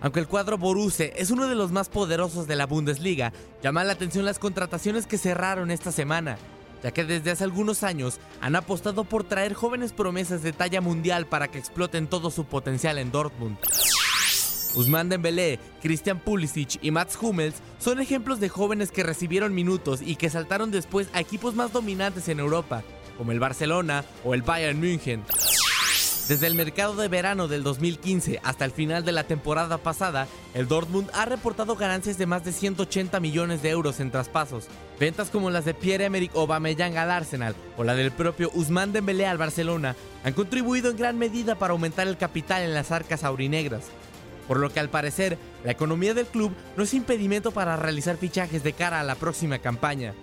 [0.00, 3.92] Aunque el cuadro Borussia es uno de los más poderosos de la Bundesliga, llama la
[3.92, 6.38] atención las contrataciones que cerraron esta semana,
[6.82, 11.26] ya que desde hace algunos años han apostado por traer jóvenes promesas de talla mundial
[11.26, 13.58] para que exploten todo su potencial en Dortmund.
[14.74, 20.16] Usman Dembélé, Christian Pulisic y Mats Hummels son ejemplos de jóvenes que recibieron minutos y
[20.16, 22.82] que saltaron después a equipos más dominantes en Europa,
[23.16, 25.22] como el Barcelona o el Bayern München.
[26.28, 30.66] Desde el mercado de verano del 2015 hasta el final de la temporada pasada, el
[30.66, 34.68] Dortmund ha reportado ganancias de más de 180 millones de euros en traspasos.
[34.98, 39.36] Ventas como las de Pierre-Emerick Aubameyang al Arsenal o la del propio Usman Dembélé al
[39.36, 43.90] Barcelona han contribuido en gran medida para aumentar el capital en las arcas aurinegras.
[44.48, 48.62] Por lo que al parecer, la economía del club no es impedimento para realizar fichajes
[48.62, 50.14] de cara a la próxima campaña.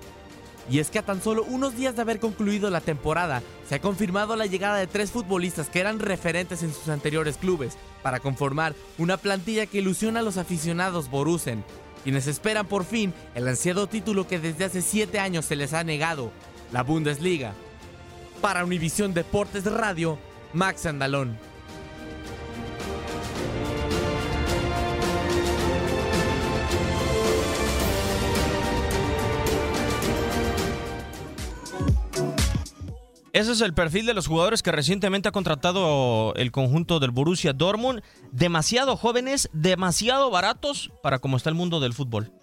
[0.69, 3.81] Y es que a tan solo unos días de haber concluido la temporada, se ha
[3.81, 8.75] confirmado la llegada de tres futbolistas que eran referentes en sus anteriores clubes, para conformar
[8.97, 11.63] una plantilla que ilusiona a los aficionados borusen,
[12.03, 15.83] quienes esperan por fin el ansiado título que desde hace siete años se les ha
[15.83, 16.31] negado,
[16.71, 17.53] la Bundesliga.
[18.41, 20.17] Para Univisión Deportes Radio,
[20.53, 21.37] Max Andalón.
[33.33, 37.53] Ese es el perfil de los jugadores que recientemente ha contratado el conjunto del Borussia
[37.53, 38.01] Dortmund.
[38.33, 42.33] Demasiado jóvenes, demasiado baratos para cómo está el mundo del fútbol.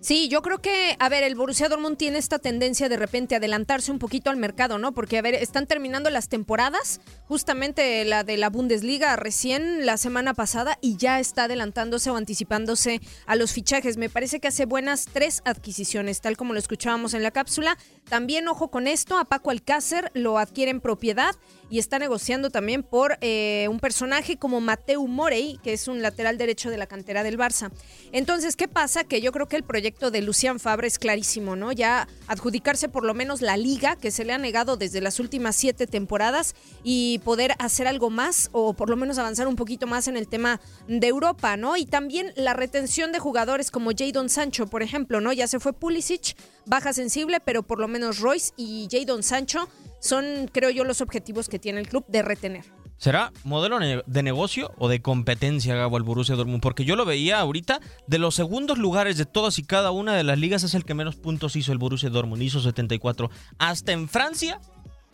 [0.00, 3.90] Sí, yo creo que, a ver, el Borussia Dortmund tiene esta tendencia de repente adelantarse
[3.90, 4.92] un poquito al mercado, ¿no?
[4.92, 10.34] Porque, a ver, están terminando las temporadas, justamente la de la Bundesliga recién la semana
[10.34, 13.96] pasada y ya está adelantándose o anticipándose a los fichajes.
[13.96, 17.76] Me parece que hace buenas tres adquisiciones, tal como lo escuchábamos en la cápsula.
[18.08, 21.34] También, ojo con esto, a Paco Alcácer lo adquiere en propiedad
[21.70, 26.38] y está negociando también por eh, un personaje como Mateu Morey, que es un lateral
[26.38, 27.72] derecho de la cantera del Barça.
[28.12, 29.02] Entonces, ¿qué pasa?
[29.04, 31.72] Que yo creo que el proyecto de Lucian Fabre es clarísimo, ¿no?
[31.72, 35.56] Ya adjudicarse por lo menos la liga, que se le ha negado desde las últimas
[35.56, 40.08] siete temporadas, y poder hacer algo más, o por lo menos avanzar un poquito más
[40.08, 41.76] en el tema de Europa, ¿no?
[41.76, 45.32] Y también la retención de jugadores como Jadon Sancho, por ejemplo, ¿no?
[45.32, 49.68] Ya se fue Pulisic, baja sensible, pero por lo menos Royce y Jadon Sancho
[50.00, 52.77] son, creo yo, los objetivos que tiene el club de retener.
[52.98, 56.60] ¿Será modelo de negocio o de competencia, Gabo, el Borussia Dortmund?
[56.60, 60.24] Porque yo lo veía ahorita, de los segundos lugares de todas y cada una de
[60.24, 63.30] las ligas es el que menos puntos hizo el Borussia Dortmund, hizo 74.
[63.58, 64.60] Hasta en Francia,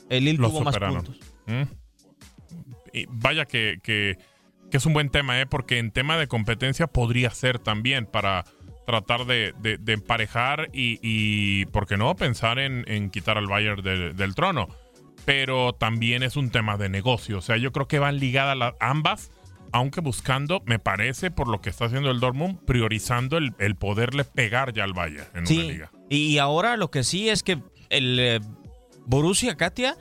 [0.08, 1.20] el Lille tuvo más puntos.
[1.46, 1.62] ¿Mm?
[2.94, 4.16] Y vaya que, que,
[4.72, 5.46] es un buen tema, ¿eh?
[5.46, 8.44] porque en tema de competencia podría ser también para
[8.86, 9.52] tratar de,
[9.86, 14.68] emparejar y, ¿por qué no?, pensar en, quitar al Bayern del trono.
[15.24, 17.38] Pero también es un tema de negocio.
[17.38, 19.30] O sea, yo creo que van ligadas las, ambas,
[19.72, 24.72] aunque buscando, me parece, por lo que está haciendo el Dortmund, priorizando el, poderle pegar
[24.72, 25.92] ya al Bayern en una liga.
[26.10, 27.58] Y ahora lo que sí es que
[27.90, 28.40] el eh,
[29.06, 29.96] Borussia Katia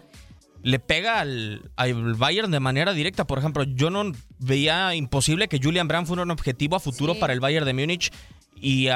[0.63, 3.28] le pega al, al, Bayern de manera directa.
[3.28, 7.34] Por ejemplo, yo no veía imposible que Julian Brandt fuera un objetivo a futuro para
[7.34, 8.12] el Bayern de Múnich
[8.63, 8.88] y,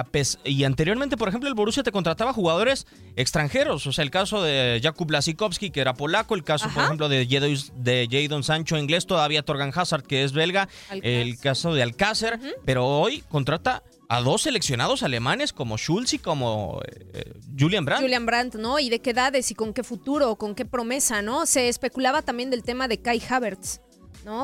[0.45, 3.86] y anteriormente, por ejemplo, el Borussia te contrataba jugadores extranjeros.
[3.86, 6.36] O sea, el caso de Jakub Lasikowski, que era polaco.
[6.36, 9.06] El caso, por ejemplo, de, de Jadon Sancho, inglés.
[9.06, 10.69] Todavía Torgan Hazard, que es belga.
[10.89, 12.39] El caso de Alcácer.
[12.63, 16.82] Pero hoy contrata a dos seleccionados alemanes como Schulz y como
[17.13, 18.02] eh, Julian Brandt.
[18.02, 18.80] Julian Brandt, ¿no?
[18.80, 21.46] Y de qué edades y con qué futuro, con qué promesa, ¿no?
[21.46, 23.82] Se especulaba también del tema de Kai Havertz.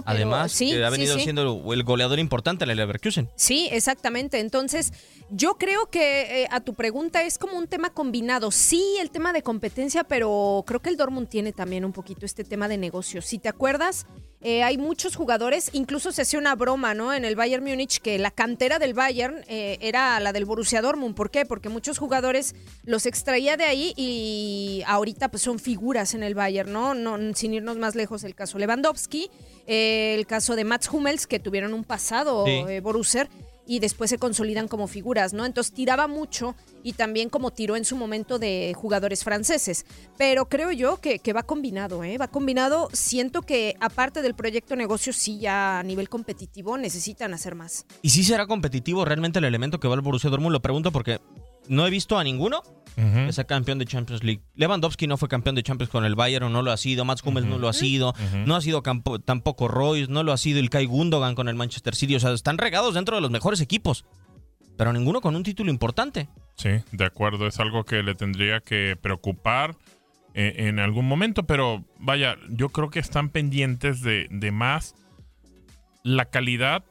[0.06, 3.30] Además, que ha venido siendo el goleador importante en el Leverkusen.
[3.36, 4.40] Sí, exactamente.
[4.40, 4.94] Entonces,
[5.30, 8.52] yo creo que eh, a tu pregunta es como un tema combinado.
[8.52, 12.44] Sí, el tema de competencia, pero creo que el Dortmund tiene también un poquito este
[12.44, 13.22] tema de negocio.
[13.22, 14.08] Si te acuerdas,
[14.44, 17.14] eh, hay muchos jugadores, incluso se hacía una broma, ¿no?
[17.14, 21.16] En el Bayern Múnich, que la cantera del Bayern eh, era la del Borussia Dortmund.
[21.16, 21.46] ¿Por qué?
[21.46, 22.54] Porque muchos jugadores
[22.84, 26.94] los extraía de ahí y ahorita pues son figuras en el Bayern, ¿no?
[26.94, 29.32] no sin irnos más lejos, el caso Lewandowski
[29.66, 33.30] el caso de Mats Hummels, que tuvieron un pasado eh, Borusser
[33.66, 35.46] y después se consolidan como figuras, ¿no?
[35.46, 39.86] Entonces tiraba mucho y también como tiró en su momento de jugadores franceses.
[40.18, 42.18] Pero creo yo que, que, va combinado, ¿eh?
[42.18, 42.90] Va combinado.
[42.94, 47.86] Siento que aparte del proyecto negocio, sí ya a nivel competitivo necesitan hacer más.
[48.02, 50.54] ¿Y si será competitivo realmente el elemento que va al Borussia Dortmund?
[50.54, 51.20] Lo pregunto porque
[51.68, 52.64] no he visto a ninguno
[52.96, 54.42] que sea campeón de Champions League.
[54.56, 57.06] Lewandowski no fue campeón de Champions con el Bayern, no lo ha sido.
[57.06, 58.14] Mats Hummels no lo ha sido.
[58.46, 58.82] No ha sido
[59.26, 62.16] tampoco Royce, no lo ha sido el Kai Gundogan con el Manchester City.
[62.16, 64.06] O sea, están regados dentro de los mejores equipos.
[64.78, 66.30] Pero ninguno con un título importante.
[66.56, 67.48] Sí, de acuerdo.
[67.48, 69.76] Es algo que le tendría que preocupar
[70.34, 71.44] eh, en, algún momento.
[71.44, 74.96] Pero vaya, yo creo que están pendientes de, de más
[76.04, 76.84] la calidad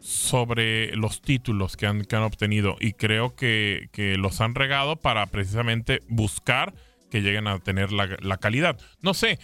[0.00, 6.74] sobre los títulos que han, obtenido y creo que, los han regado para precisamente buscar
[7.10, 8.78] que lleguen a tener la, calidad.
[9.02, 9.38] No sé,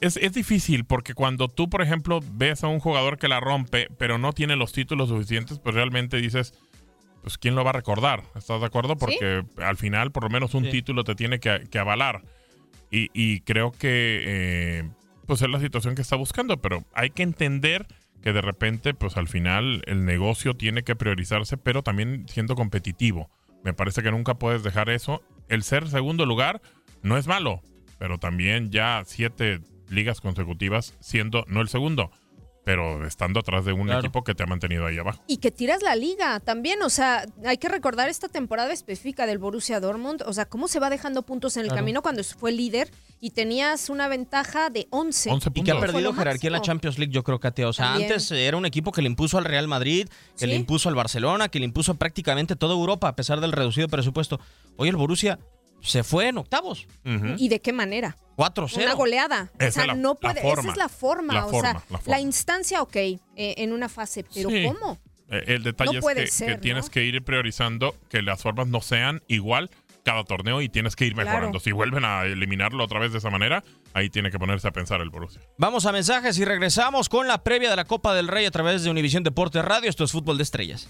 [0.00, 4.18] es, difícil porque cuando tú, por ejemplo, ves a un jugador que la rompe pero
[4.18, 6.54] no tiene los títulos suficientes, pues realmente dices,
[7.22, 8.22] pues ¿quién lo va a recordar?
[8.34, 8.96] ¿Estás de acuerdo?
[8.96, 12.22] Porque al final por lo menos un título te tiene que, avalar.
[12.90, 14.22] Y, creo que...
[14.26, 14.90] Eh,
[15.26, 17.86] pues es la situación que está buscando, pero hay que entender
[18.26, 23.30] que de repente, pues al final el negocio tiene que priorizarse, pero también siendo competitivo.
[23.62, 25.22] Me parece que nunca puedes dejar eso.
[25.48, 26.60] El ser segundo lugar
[27.02, 27.62] no es malo,
[28.00, 29.60] pero también ya siete
[29.90, 32.10] ligas consecutivas siendo no el segundo,
[32.64, 35.22] pero estando atrás de un equipo que te ha mantenido ahí abajo.
[35.28, 39.38] Y que tiras la liga también, o sea, hay que recordar esta temporada específica del
[39.38, 41.78] Borussia Dortmund, o sea, cómo se va dejando puntos en el Claro.
[41.82, 42.90] camino cuando fue líder
[43.26, 45.30] y tenías una ventaja de 11.
[45.54, 46.60] Y que ha perdido jerarquía en la.
[46.62, 47.68] Champions League, yo creo, Katia.
[47.68, 48.12] O sea, También.
[48.12, 50.08] antes era un equipo que le impuso al Real Madrid,
[50.38, 50.46] que Sí.
[50.46, 54.38] le impuso al Barcelona, que le impuso prácticamente toda Europa, a pesar del reducido presupuesto.
[54.76, 55.40] Hoy el Borussia
[55.82, 56.86] se fue en octavos.
[57.36, 58.16] ¿Y de qué manera?
[58.36, 58.84] 4-0.
[58.84, 59.50] Una goleada.
[59.58, 60.40] Esa o sea, es la- no la puede.
[60.42, 60.60] forma.
[60.62, 61.34] Esa es la forma.
[61.34, 64.64] La o forma, sea, la instancia, ok, eh, en una fase, pero Sí.
[64.66, 64.98] ¿cómo?
[65.28, 66.60] Eh, el detalle No es que, ser, que ¿no?
[66.60, 69.70] tienes que ir priorizando que las formas no sean igual
[70.06, 71.28] cada torneo y tienes que ir Claro.
[71.30, 71.58] mejorando.
[71.60, 75.00] Si vuelven a eliminarlo otra vez de esa manera, ahí tiene que ponerse a pensar
[75.00, 75.42] el Borussia.
[75.58, 78.84] Vamos a mensajes y regresamos con la previa de la Copa del Rey a través
[78.84, 79.90] de Univisión Deportes Radio.
[79.90, 80.88] Esto es Fútbol de Estrellas.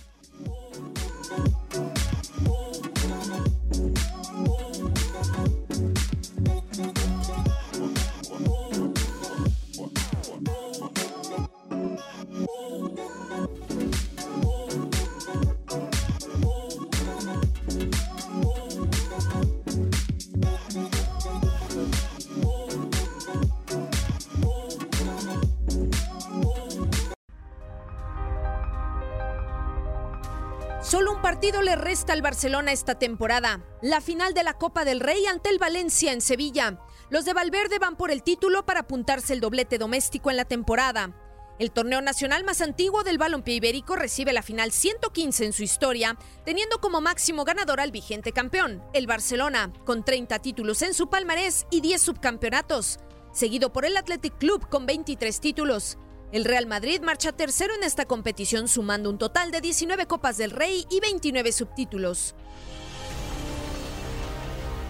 [31.27, 33.61] Partido le resta al Barcelona esta temporada.
[33.83, 36.79] La final de la Copa del Rey ante el Valencia en Sevilla.
[37.11, 41.17] Los de Valverde van por el título para apuntarse el doblete doméstico en la temporada.
[41.59, 46.17] El torneo nacional más antiguo del balompié ibérico recibe la final 115 en su historia,
[46.45, 51.67] teniendo como máximo ganador al vigente campeón, el Barcelona, con 30 títulos en su palmarés
[51.73, 53.01] y 10 subcampeonatos,
[53.33, 55.99] seguido por el Athletic Club con 23 títulos.
[56.33, 60.51] El Real Madrid marcha tercero en esta competición sumando un total de 19 Copas del
[60.51, 62.35] Rey y 29 subtítulos.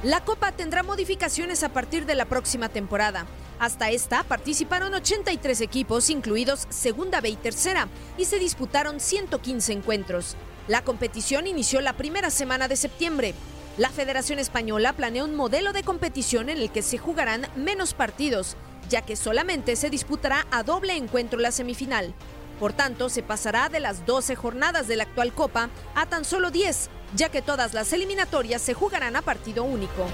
[0.03, 3.27] La Copa tendrá modificaciones a partir de la próxima temporada.
[3.59, 10.37] Hasta esta participaron 83 equipos, incluidos Segunda B y Tercera, y se disputaron 115 encuentros.
[10.69, 13.35] La competición inició la primera semana de septiembre.
[13.77, 18.57] La Federación Española planea un modelo de competición en el que se jugarán menos partidos,
[18.89, 22.15] ya que solamente se disputará a doble encuentro la semifinal.
[22.59, 26.51] Por tanto, se pasará de las 12 jornadas de la actual Copa a tan solo
[26.51, 30.07] 10, ya que todas las eliminatorias se jugarán a partido único.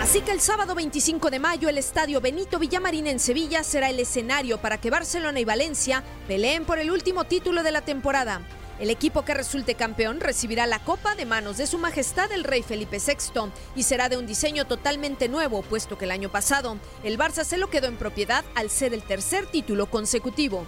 [0.00, 3.98] Así que el sábado 25 de mayo el estadio Benito Villamarín en Sevilla será el
[3.98, 8.42] escenario para que Barcelona y Valencia peleen por el último título de la temporada.
[8.78, 12.62] El equipo que resulte campeón recibirá la copa de manos de Su Majestad el Rey
[12.62, 17.18] Felipe VI y será de un diseño totalmente nuevo, puesto que el año pasado el
[17.18, 20.66] Barça se lo quedó en propiedad al ser el tercer título consecutivo.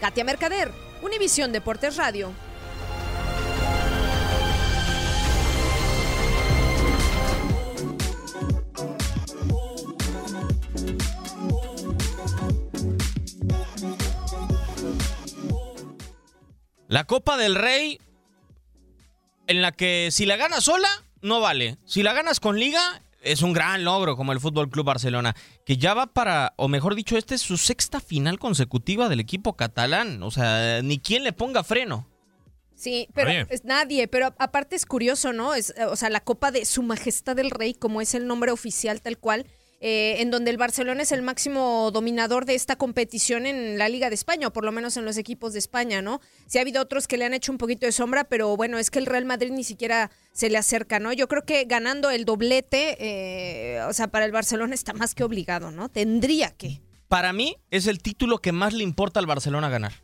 [0.00, 0.70] Katia Mercader,
[1.02, 2.32] Univisión Deportes Radio.
[16.90, 18.00] La Copa del Rey,
[19.46, 20.88] en la que si la ganas sola,
[21.22, 21.78] no vale.
[21.86, 25.76] Si la ganas con liga, es un gran logro como el Fútbol Club Barcelona, que
[25.76, 30.20] ya va para, o mejor dicho, esta es su sexta final consecutiva del equipo catalán.
[30.24, 32.08] O sea, ni quien le ponga freno.
[32.74, 35.54] Sí, pero es nadie, pero aparte es curioso, ¿no?
[35.54, 39.00] Es, o sea, la Copa de Su Majestad el Rey, como es el nombre oficial
[39.00, 39.46] tal cual,
[39.82, 44.10] eh, en donde el Barcelona es el máximo dominador de esta competición en la Liga
[44.10, 46.20] de España, o por lo menos en los equipos de España, ¿no?
[46.46, 48.90] Sí ha habido otros que le han hecho un poquito de sombra, pero bueno, es
[48.90, 51.14] que el Real Madrid ni siquiera se le acerca, ¿no?
[51.14, 55.24] Yo creo que ganando el doblete, eh, o sea, para el Barcelona está más que
[55.24, 55.88] obligado, ¿no?
[55.88, 56.82] Tendría que.
[57.08, 59.94] Para mí, es el título que más le importa al Barcelona ganar.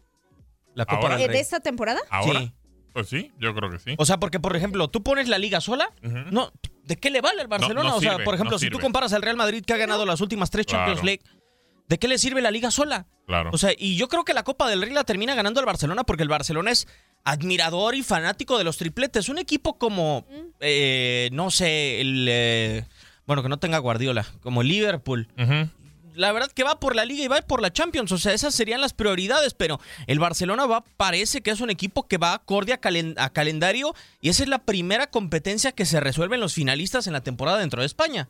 [0.74, 1.16] La Copa Ahora.
[1.18, 1.36] del Rey.
[1.36, 2.00] ¿De esta temporada?
[2.10, 2.40] ¿Ahora?
[2.40, 2.52] Sí.
[2.96, 3.94] Pues sí, yo creo que sí.
[3.98, 5.90] O sea, porque, por ejemplo, tú pones la liga sola,
[6.30, 6.50] no,
[6.86, 7.90] ¿de qué le vale al Barcelona?
[7.90, 10.06] no o sea, por ejemplo, no si tú comparas al Real Madrid que ha ganado
[10.06, 11.02] las últimas tres Champions.
[11.02, 11.22] League,
[11.88, 13.06] ¿de qué le sirve la liga sola?
[13.26, 13.50] Claro.
[13.52, 16.04] O sea, y yo creo que la Copa del Rey la termina ganando el Barcelona
[16.04, 16.86] porque el Barcelona es
[17.24, 19.28] admirador y fanático de los tripletes.
[19.28, 20.26] Un equipo como,
[20.60, 22.26] eh, no sé, el...
[22.30, 22.84] eh,
[23.26, 25.28] bueno, que no tenga Guardiola, como Liverpool.
[26.16, 28.10] La verdad que va por la Liga y va por la Champions.
[28.12, 29.54] O sea, esas serían las prioridades.
[29.54, 33.30] Pero el Barcelona va, parece que es un equipo que va acorde a, calen- a
[33.30, 33.94] calendario.
[34.20, 37.80] Y esa es la primera competencia que se resuelven los finalistas en la temporada dentro
[37.80, 38.28] de España.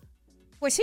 [0.58, 0.82] Pues sí.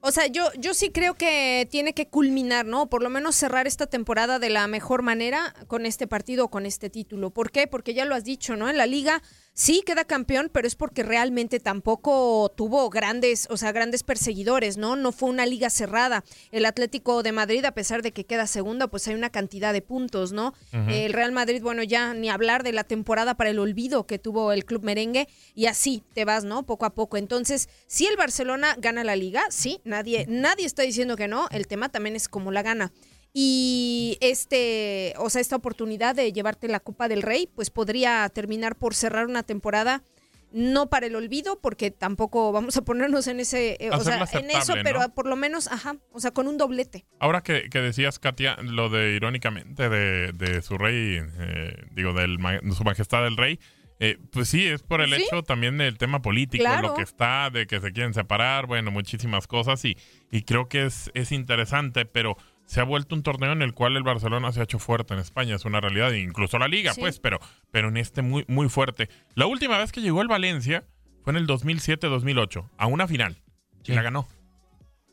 [0.00, 2.88] O sea, yo, yo sí creo que tiene que culminar, ¿no?
[2.88, 6.88] Por lo menos cerrar esta temporada de la mejor manera con este partido con este
[6.88, 7.30] título.
[7.30, 7.66] ¿Por qué?
[7.66, 8.70] Porque ya lo has dicho, ¿no?
[8.70, 9.22] En la liga
[9.58, 14.94] Sí, queda campeón, pero es porque realmente tampoco tuvo grandes, o sea, grandes perseguidores, ¿no?
[14.94, 16.22] No fue una liga cerrada.
[16.52, 19.82] El Atlético de Madrid, a pesar de que queda segundo, pues hay una cantidad de
[19.82, 20.54] puntos, ¿no?
[20.72, 24.52] El Real Madrid, bueno, ya ni hablar de la temporada para el olvido que tuvo
[24.52, 26.64] el club merengue y así te vas, ¿no?
[26.64, 27.16] Poco a poco.
[27.16, 31.48] Entonces, si el Barcelona gana la liga, sí, nadie, nadie está diciendo que no.
[31.50, 32.92] El tema también es cómo la gana.
[33.32, 38.76] Y este, o sea, esta oportunidad de llevarte la Copa del Rey, pues podría terminar
[38.76, 40.02] por cerrar una temporada
[40.50, 44.50] no para el olvido, porque tampoco vamos a ponernos en ese, eh, o sea, Hacerla
[44.52, 47.04] en eso, pero por lo menos, ajá, o sea, con un doblete.
[47.20, 52.38] Ahora que, que decías, Katia, lo de irónicamente de, de su rey, eh, digo, del
[52.38, 53.60] ma- su majestad el rey,
[54.00, 55.22] eh, pues sí, es por el Sí.
[55.24, 56.88] hecho también del tema político, Claro.
[56.88, 59.98] lo que está, de que se quieren separar, bueno, muchísimas cosas y,
[60.30, 62.38] y creo que es, es interesante, pero
[62.68, 65.20] se ha vuelto un torneo en el cual el Barcelona se ha hecho fuerte en
[65.20, 67.00] España, es una realidad, incluso la liga, Sí.
[67.00, 69.08] pues, pero, pero en este muy, muy fuerte.
[69.34, 70.84] La última vez que llegó el Valencia
[71.24, 73.42] fue en el 2007-2008, a una final,
[73.84, 74.28] y la ganó.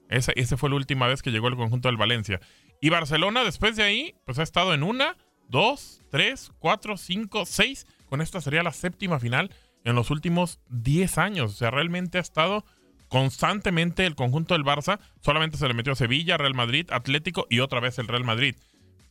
[0.10, 2.40] Esa, esa fue la última vez que llegó el conjunto del Valencia.
[2.82, 5.16] Y Barcelona, después de ahí, pues ha estado en una,
[5.50, 7.88] dos, tres, cuatro, cinco, seis.
[8.08, 9.50] Con esta sería la séptima final
[9.84, 11.54] en los últimos 10 años.
[11.54, 12.66] O sea, realmente ha estado
[13.08, 15.00] constantemente el conjunto del Barça.
[15.22, 18.56] Solamente se le metió a Sevilla, Real Madrid, Atlético y otra vez el Real Madrid.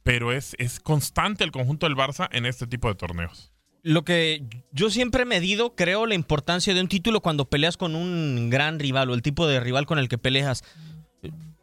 [0.02, 3.52] Pero es, es constante el conjunto del Barça en este tipo de torneos.
[3.82, 7.94] Lo que yo siempre he medido, creo, la importancia de un título cuando peleas con
[7.94, 10.62] un gran rival o el tipo de rival con el que peleas.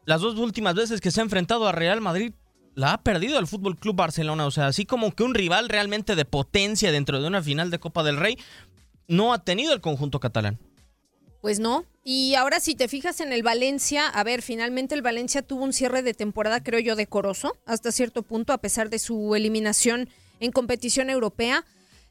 [0.05, 2.33] Las dos últimas veces que se ha enfrentado a Real Madrid,
[2.75, 4.45] la ha perdido el Fútbol Club Barcelona.
[4.45, 7.79] O sea, así como que un rival realmente de potencia dentro de una final de
[7.79, 8.37] Copa del Rey,
[9.07, 10.59] no ha tenido el conjunto catalán.
[11.41, 11.85] Pues no.
[12.03, 15.73] Y ahora si te fijas en el Valencia, a ver, finalmente el Valencia tuvo un
[15.73, 20.09] cierre de temporada, creo yo, decoroso, hasta cierto punto, a pesar de su eliminación
[20.39, 21.63] en competición europea.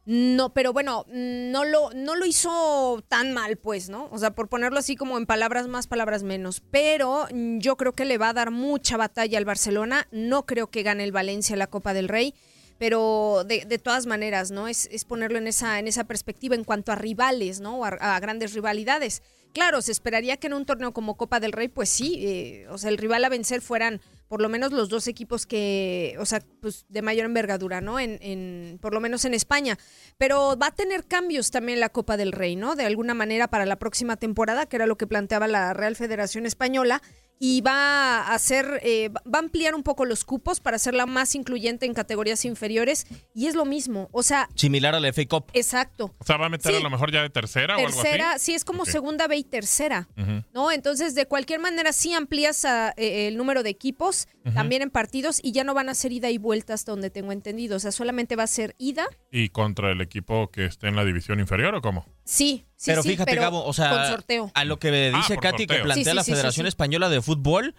[0.07, 4.09] No, pero bueno, no lo, no lo hizo tan mal, pues, ¿no?
[4.11, 6.63] O sea, por ponerlo así como en palabras más, palabras menos.
[6.71, 10.09] Pero mm, yo creo que le va a dar mucha batalla al Barcelona.
[10.11, 12.35] No creo que gane el Valencia la Copa del Rey.
[12.79, 14.69] Pero de, de todas maneras, ¿no?
[14.69, 17.85] Es, es ponerlo en esa, en esa perspectiva en cuanto a rivales, ¿no?
[17.85, 19.23] A grandes rivalidades.
[19.53, 22.79] Claro, se esperaría que en un torneo como Copa del Rey, pues sí, eh, o
[22.79, 26.41] sea, el rival a vencer fueran por lo menos los dos equipos que, o sea,
[26.61, 27.99] pues de mayor envergadura, ¿no?
[27.99, 29.77] En, en, por lo menos en España.
[30.19, 32.77] Pero va a tener cambios también la Copa del Rey, ¿no?
[32.77, 36.47] De alguna manera para la próxima temporada, que era lo que planteaba la Real Federación
[36.47, 37.03] Española.
[37.43, 41.35] Y va a hacer, eh, va a ampliar un poco los cupos para hacerla más
[41.35, 43.07] incluyente en categorías inferiores.
[43.35, 45.47] Y es lo mismo, o sea, Similar a la FA Cup.
[45.55, 46.15] exacto.
[46.19, 46.77] O sea, va a meter Sí.
[46.79, 48.45] a lo mejor ya de tercera, o algo Tercera, así.
[48.45, 50.07] sí, es como segunda B y tercera.
[50.53, 50.71] ¿no?
[50.71, 55.41] Entonces, de cualquier manera, sí amplías a, eh, el número de equipos, también en partidos,
[55.43, 57.77] y ya no van a ser ida y vuelta hasta donde tengo entendido.
[57.77, 59.07] O sea, solamente va a ser ida.
[59.33, 62.05] ¿Y contra el equipo que esté en la división inferior o cómo?
[62.33, 64.51] Sí, sí, pero sí, fíjate, pero Gabo, o sea, con sorteo.
[64.55, 66.69] a lo que dice Ah, Katy que plantea Sí, sí, la Federación sí.
[66.69, 67.75] Española de Fútbol,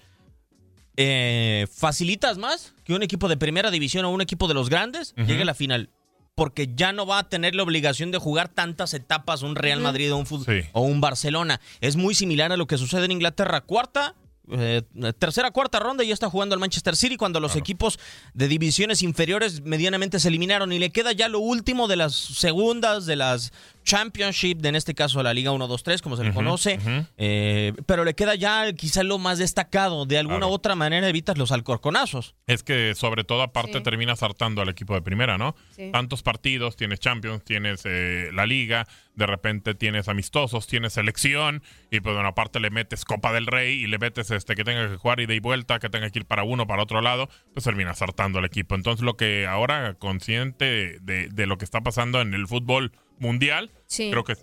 [0.98, 5.14] eh, ¿facilitas más que un equipo de primera división o un equipo de los grandes
[5.16, 5.90] llegue a la final?
[6.36, 9.80] Porque ya no va a tener la obligación de jugar tantas etapas un Real.
[9.80, 11.60] Madrid o un, fut- o un Barcelona.
[11.82, 13.62] Es muy similar a lo que sucede en Inglaterra.
[13.62, 14.16] Cuarta,
[14.50, 14.82] eh,
[15.20, 18.00] tercera, cuarta ronda y ya está jugando el Manchester City cuando los equipos
[18.34, 23.06] de divisiones inferiores medianamente se eliminaron y le queda ya lo último de las segundas,
[23.06, 23.52] de las
[23.84, 26.80] Championship, de en este caso la Liga 1-2-3, como se le conoce,
[27.18, 30.06] eh, pero le queda ya quizá lo más destacado.
[30.06, 32.36] De alguna u otra manera evitas los alcorconazos.
[32.48, 33.84] Es que sobre todo aparte Sí.
[33.84, 35.56] terminas hartando al equipo de primera, ¿no?
[35.76, 35.90] Sí.
[35.92, 42.00] Tantos partidos, tienes Champions, tienes eh, la Liga, de repente tienes amistosos, tienes selección y
[42.00, 44.96] pues bueno, aparte le metes Copa del Rey y le metes este que tenga que
[44.98, 48.02] jugar ida y vuelta, que tenga que ir para uno, para otro lado, pues terminas
[48.02, 48.76] hartando al equipo.
[48.76, 53.72] Entonces lo que ahora consciente de, de lo que está pasando en el fútbol mundial,
[53.88, 54.10] Sí.
[54.12, 54.36] creo que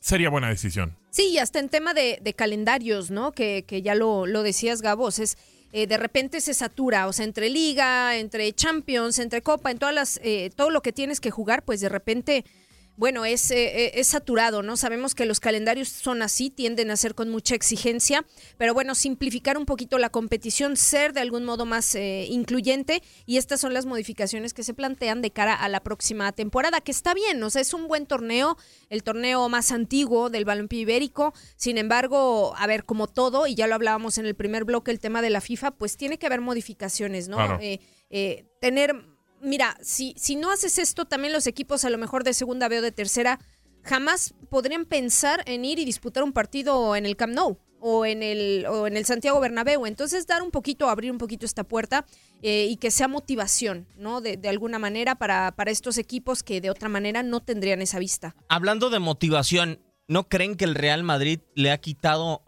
[0.00, 0.96] sería buena decisión.
[1.10, 3.32] Sí, y hasta en tema de, de calendarios, ¿no?
[3.32, 5.36] Que, que ya lo, lo decías, Gabos, es
[5.72, 9.94] eh, de repente se satura, o sea, entre liga, entre Champions, entre Copa, en todas
[9.94, 12.44] las, eh, todo lo que tienes que jugar, pues de repente,
[12.96, 14.76] bueno, es, eh, eh, es saturado, ¿no?
[14.76, 18.24] Sabemos que los calendarios son así, tienden a ser con mucha exigencia,
[18.56, 23.36] pero bueno, simplificar un poquito la competición, ser de algún modo más eh, incluyente, y
[23.36, 27.14] estas son las modificaciones que se plantean de cara a la próxima temporada, que está
[27.14, 28.56] bien, o sea, es un buen torneo,
[28.90, 33.66] el torneo más antiguo del balompié ibérico, sin embargo, a ver, como todo, y ya
[33.66, 36.40] lo hablábamos en el primer bloque, el tema de la FIFA, pues tiene que haber
[36.40, 37.36] modificaciones, ¿no?
[37.36, 37.58] Claro.
[37.60, 37.80] Eh,
[38.10, 38.94] eh, tener,
[39.44, 42.78] mira, si, si no haces esto, también los equipos a lo mejor de segunda B
[42.78, 43.38] o de tercera
[43.82, 47.58] jamás podrían pensar en ir y disputar un partido en el Camp Nou.
[47.86, 49.84] o en el, o en el Santiago Bernabéu.
[49.84, 52.06] Entonces, dar un poquito, abrir un poquito esta puerta
[52.40, 54.22] eh, y que sea motivación, ¿no?
[54.22, 57.98] De, de alguna manera para, para estos equipos que de otra manera no tendrían esa
[57.98, 58.34] vista.
[58.48, 62.42] Hablando de motivación, ¿no creen que el Real Madrid le ha quitado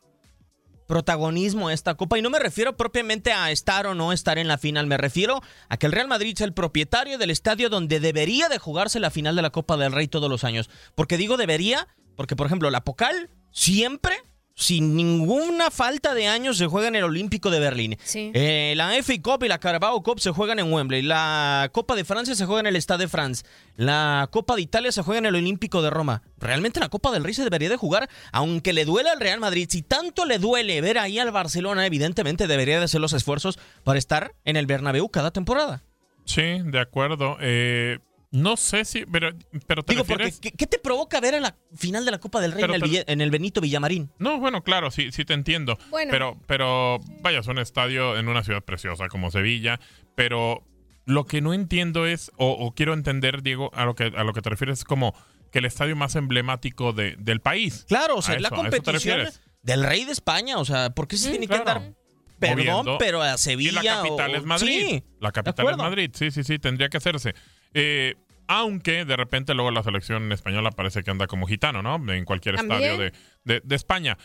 [0.87, 2.19] protagonismo a esta copa?
[2.19, 5.43] Y no me refiero propiamente a estar o no estar en la final, me refiero
[5.69, 9.11] a que el Real Madrid es el propietario del estadio donde debería de jugarse la
[9.11, 10.71] final de la Copa del Rey todos los años.
[10.95, 14.17] Porque digo debería, porque por ejemplo la Pocal siempre
[14.57, 17.99] sin ninguna falta de años se juega en el Olímpico de Berlín.
[18.03, 18.33] Sí.
[18.35, 21.03] Eh, la FA Cup y la Carabao Cup se juegan en Wembley.
[21.03, 23.45] La Copa de Francia se juega en el Stade de France.
[23.77, 26.23] La Copa de Italia se juega en el Olímpico de Roma.
[26.39, 29.69] Realmente la Copa del Rey se debería de jugar, aunque le duele al Real Madrid.
[29.71, 33.99] Si tanto le duele ver ahí al Barcelona, evidentemente debería de hacer los esfuerzos para
[33.99, 35.83] estar en el Bernabéu cada temporada.
[36.25, 37.37] Sí, de acuerdo.
[37.41, 37.99] Eh,
[38.31, 39.31] no sé si, pero,
[39.67, 42.19] pero te Digo, porque refieres- ¿qué, qué te provoca ver a la final de la
[42.19, 44.11] Copa del Rey en el, te- Ville- en el Benito Villamarín?
[44.19, 45.79] No, bueno, claro, sí, sí te entiendo.
[45.91, 46.11] Bueno.
[46.11, 49.81] Pero, pero, vaya, es un estadio en una ciudad preciosa como Sevilla,
[50.15, 50.65] pero
[51.05, 54.33] lo que no entiendo es, o, o quiero entender, Diego, a lo que a lo
[54.33, 55.15] que te refieres es como
[55.53, 57.85] que el estadio más emblemático de- del país.
[57.89, 59.29] Claro, o sea, A es la eso, eso competición
[59.63, 60.59] del Rey de España.
[60.59, 61.63] O sea, ¿por qué se tiene claro.
[61.65, 61.95] que dar
[62.39, 62.99] perdón, Moviendo.
[62.99, 63.83] pero a Y Sevilla?
[63.83, 64.87] la capital o- es Madrid.
[64.89, 65.77] Sí, la capital es.
[65.79, 66.11] Madrid.
[66.13, 67.35] Sí, sí, sí, tendría que hacerse.
[67.75, 68.15] Eh,
[68.49, 71.97] aunque de repente luego la selección española parece que anda como gitano, ¿no?
[72.13, 72.83] En cualquier También.
[72.83, 73.13] estadio de,
[73.45, 74.17] de- de España.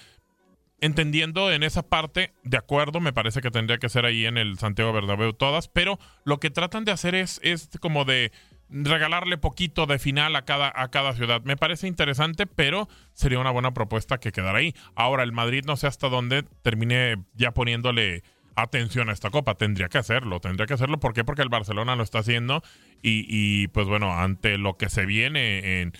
[0.83, 4.57] Entendiendo en esa parte, de acuerdo, me parece que tendría que ser ahí en el
[4.57, 8.31] Santiago Bernabéu todas, pero lo que tratan de hacer es, es como de
[8.69, 11.41] regalarle poquito de final a cada, a cada ciudad.
[11.43, 14.73] Me parece interesante, pero sería una buena propuesta que quedara ahí.
[14.95, 18.23] Ahora, el Madrid no sé hasta dónde termine ya poniéndole
[18.55, 19.55] atención a esta copa.
[19.55, 20.99] Tendría que hacerlo, tendría que hacerlo.
[20.99, 21.23] ¿Por qué?
[21.23, 22.63] Porque el Barcelona lo está haciendo
[23.03, 25.93] y, pues bueno, ante lo que se viene en,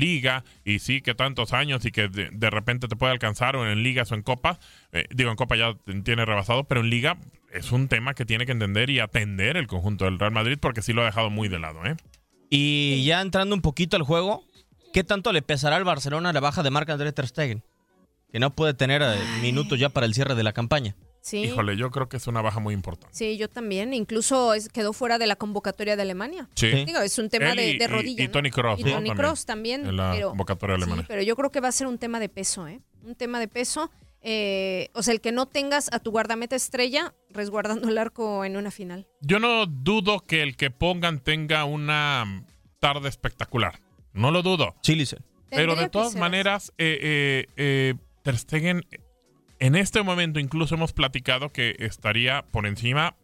[0.00, 3.70] liga y sí que tantos años y que de, de repente te puede alcanzar o
[3.70, 4.58] en ligas o en copas,
[4.92, 7.16] eh, digo en copa ya tiene rebasado, pero en liga
[7.52, 10.82] es un tema que tiene que entender y atender el conjunto del Real Madrid porque
[10.82, 11.96] sí lo ha dejado muy de lado, ¿eh?
[12.50, 14.42] Y ya entrando un poquito al juego,
[14.92, 17.62] ¿qué tanto le pesará al Barcelona la baja de Marc André Ter Stegen?
[18.32, 20.96] Que no puede tener eh, minutos ya para el cierre de la campaña.
[21.28, 21.44] Sí.
[21.44, 23.14] Híjole, yo creo que es una baja muy importante.
[23.14, 23.92] Sí, yo también.
[23.92, 26.48] Incluso es- quedó fuera de la convocatoria de Alemania.
[26.54, 26.68] Sí.
[26.86, 28.22] Digo, es un tema Él de, y- de y- rodilla.
[28.24, 28.32] y ¿no?
[28.32, 28.90] Toni Kroos, Y ¿no?
[28.92, 29.16] Toni También.
[29.16, 29.86] Kroos también.
[29.86, 31.04] En la pero, convocatoria sí, alemana.
[31.06, 32.80] pero yo creo que va a ser un tema de peso, ¿eh?
[33.04, 33.90] Un tema de peso.
[34.22, 38.56] Eh, o sea, el que no tengas a tu guardameta estrella resguardando el arco en
[38.56, 39.06] una final.
[39.20, 42.44] Yo no dudo que el que pongan tenga una
[42.80, 43.80] tarde espectacular.
[44.12, 44.74] No lo dudo.
[44.82, 45.04] Sí.
[45.50, 48.84] Pero de todas maneras, eh, eh, eh, Ter Stegen,
[49.60, 53.16] en este momento incluso hemos platicado que estaría por encima,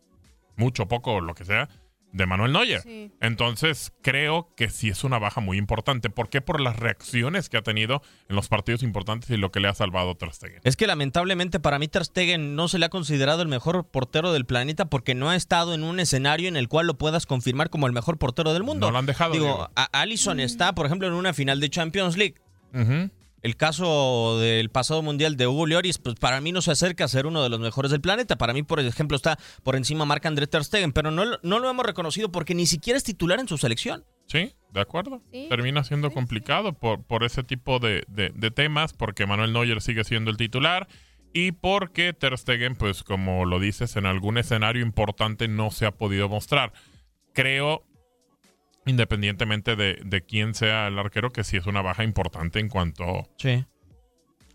[0.57, 1.69] mucho, poco, lo que sea,
[2.13, 2.81] de Manuel Neuer.
[2.83, 3.11] Sí.
[3.21, 6.11] Entonces, creo que sí es una baja muy importante.
[6.11, 6.41] ¿Por qué?
[6.41, 9.75] Por las reacciones que ha tenido en los partidos importantes y lo que le ha
[9.75, 10.61] salvado a Ter Stegen.
[10.63, 14.33] Es que lamentablemente para mí Ter Stegen no se le ha considerado el mejor portero
[14.33, 17.69] del planeta porque no ha estado en un escenario en el cual lo puedas confirmar
[17.69, 18.87] como el mejor portero del mundo.
[18.87, 19.71] No lo han dejado, Digo, Diego.
[19.75, 22.37] a- Alisson está, por ejemplo, en una final de Champions League.
[22.73, 23.11] Ujú.
[23.45, 27.09] El caso del pasado mundial de Hugo Lloris, pues para mí no se acerca a
[27.09, 28.37] ser uno de los mejores del planeta.
[28.37, 31.59] Para mí, por ejemplo, está por encima Marc André Ter Stegen, pero no, lo- no
[31.59, 34.05] lo hemos reconocido porque ni siquiera es titular en su selección.
[34.29, 35.21] Sí, de acuerdo.
[35.31, 39.53] Sí, Termina siendo sí, complicado por, por ese tipo de, de- de temas, porque Manuel
[39.53, 40.89] Neuer sigue siendo el titular
[41.35, 45.91] y porque Ter Stegen, pues como lo dices, en algún escenario importante no se ha
[45.91, 46.73] podido mostrar.
[47.35, 47.85] Creo,
[48.87, 53.29] independientemente de, de quién sea el arquero, que sí es una baja importante en cuanto
[53.39, 53.65] Sí.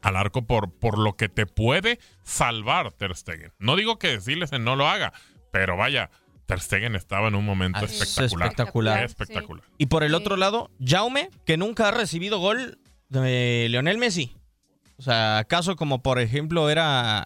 [0.02, 3.52] al arco por, por lo que te puede salvar Ter Stegen.
[3.60, 5.14] No digo que Silesen no lo haga,
[5.52, 6.10] pero vaya,
[6.46, 8.48] Ter Stegen estaba en un momento Ah, es espectacular.
[8.50, 9.04] espectacular.
[9.04, 9.64] Espectacular.
[9.78, 10.16] Y por el Sí.
[10.16, 14.36] otro lado, Jaume, que nunca ha recibido gol de Leonel Messi.
[14.98, 17.26] O sea, acaso como por ejemplo era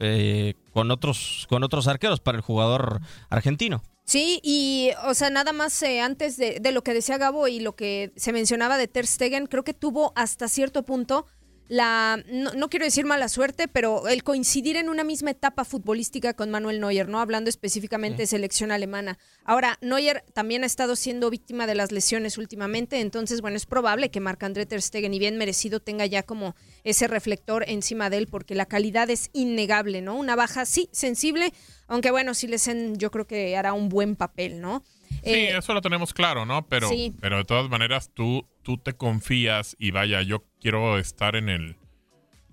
[0.00, 3.00] eh, con otros con otros arqueros para el jugador
[3.30, 3.82] argentino.
[4.08, 7.60] Sí, y o sea, nada más eh, antes de, de lo que decía Gabo y
[7.60, 11.26] lo que se mencionaba de Ter Stegen, creo que tuvo hasta cierto punto
[11.68, 16.34] la, no, no quiero decir mala suerte, pero el coincidir en una misma etapa futbolística
[16.34, 17.20] con Manuel Neuer, ¿no?
[17.20, 19.18] Hablando específicamente de selección alemana.
[19.44, 24.10] Ahora, Neuer también ha estado siendo víctima de las lesiones últimamente, entonces, bueno, es probable
[24.10, 28.28] que Marc-André Ter Stegen, y bien merecido, tenga ya como ese reflector encima de él,
[28.28, 30.16] porque la calidad es innegable, ¿no?
[30.16, 31.52] Una baja, sí, sensible,
[31.86, 34.82] aunque bueno, Silesen yo creo que hará un buen papel, ¿no?
[35.08, 36.66] Sí, Eh, eso lo tenemos claro, ¿no?
[36.68, 37.14] Pero, sí.
[37.20, 41.76] pero de todas maneras tú, tú te confías y vaya, yo quiero estar en el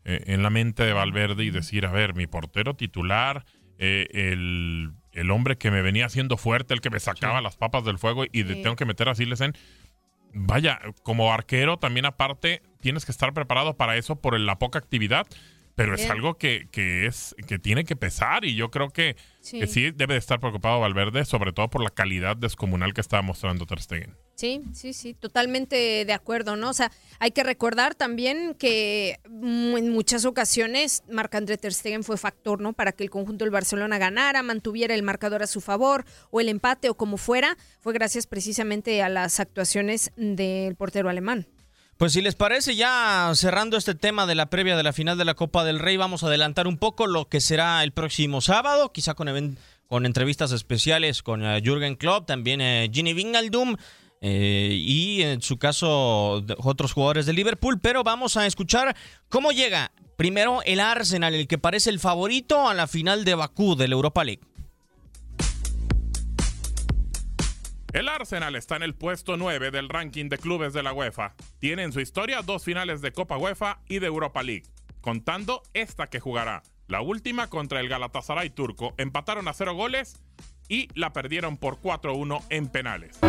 [0.07, 3.43] eh, en la mente de Valverde y decir, a ver, mi portero titular,
[3.79, 7.83] eh, el, el hombre que me venía haciendo fuerte, el que me sacaba las papas
[7.85, 8.61] del fuego y de- Sí.
[8.61, 9.53] tengo que meter a Silesen.
[10.33, 15.25] Vaya, como arquero también aparte tienes que estar preparado para eso por la poca actividad.
[15.77, 19.59] pero es algo que, que es que tiene que pesar y yo creo que Sí.
[19.59, 23.21] que sí debe de estar preocupado Valverde, sobre todo por la calidad descomunal que estaba
[23.21, 24.15] mostrando Ter Stegen.
[24.35, 26.69] Sí, sí, sí, totalmente de acuerdo, ¿no?
[26.69, 32.59] O sea, hay que recordar también que en muchas ocasiones Marc-André Ter Stegen fue factor,
[32.59, 32.73] ¿no?
[32.73, 36.49] Para que el conjunto del Barcelona ganara, mantuviera el marcador a su favor o el
[36.49, 41.47] empate o como fuera, fue gracias precisamente a las actuaciones del portero alemán.
[41.95, 45.23] Pues si les parece, ya cerrando este tema de la previa de la final de
[45.23, 48.91] la Copa del Rey, vamos a adelantar un poco lo que será el próximo sábado,
[48.91, 49.57] quizá con,
[49.87, 53.77] con entrevistas especiales con eh, Jürgen Klopp, también eh, Ginny Wijnaldum
[54.27, 58.95] eh, y en su caso otros jugadores de Liverpool, pero vamos a escuchar
[59.29, 63.75] cómo llega primero el Arsenal, el que parece el favorito a la final de Bakú
[63.75, 64.41] de la Europa League.
[67.93, 71.35] El Arsenal está en el puesto 9 del ranking de clubes de la UEFA.
[71.59, 74.65] Tiene en su historia dos finales de Copa UEFA y de Europa League,
[75.01, 76.63] contando esta que jugará.
[76.87, 78.95] La última contra el Galatasaray turco.
[78.97, 80.19] Empataron a cero goles
[80.67, 83.19] y la perdieron por 4-1 en penales.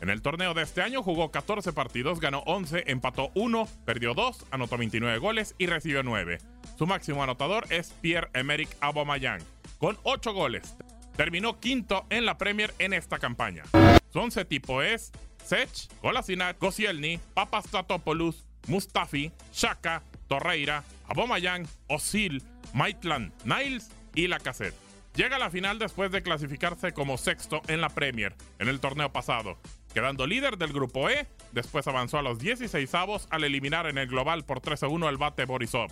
[0.00, 4.46] En el torneo de este año jugó 14 partidos, ganó 11, empató 1, perdió 2,
[4.50, 6.38] anotó 29 goles y recibió 9.
[6.78, 9.42] Su máximo anotador es Pierre-Emerick Aubameyang,
[9.78, 10.74] con 8 goles.
[11.16, 13.64] Terminó quinto en la Premier en esta campaña.
[14.10, 15.12] Su once tipo es
[15.44, 22.42] Sech, Kolasinac, Koscielny, Papastatopoulos, Mustafi, Shaka, Torreira, Abomayang, Osil,
[22.72, 24.76] Maitland, Niles y Lacazette.
[25.14, 29.12] Llega a la final después de clasificarse como sexto en la Premier en el torneo
[29.12, 29.58] pasado,
[29.92, 31.26] quedando líder del grupo E.
[31.52, 35.08] Después avanzó a los 16 avos al eliminar en el global por 3 a 1
[35.08, 35.90] al bate Borisov.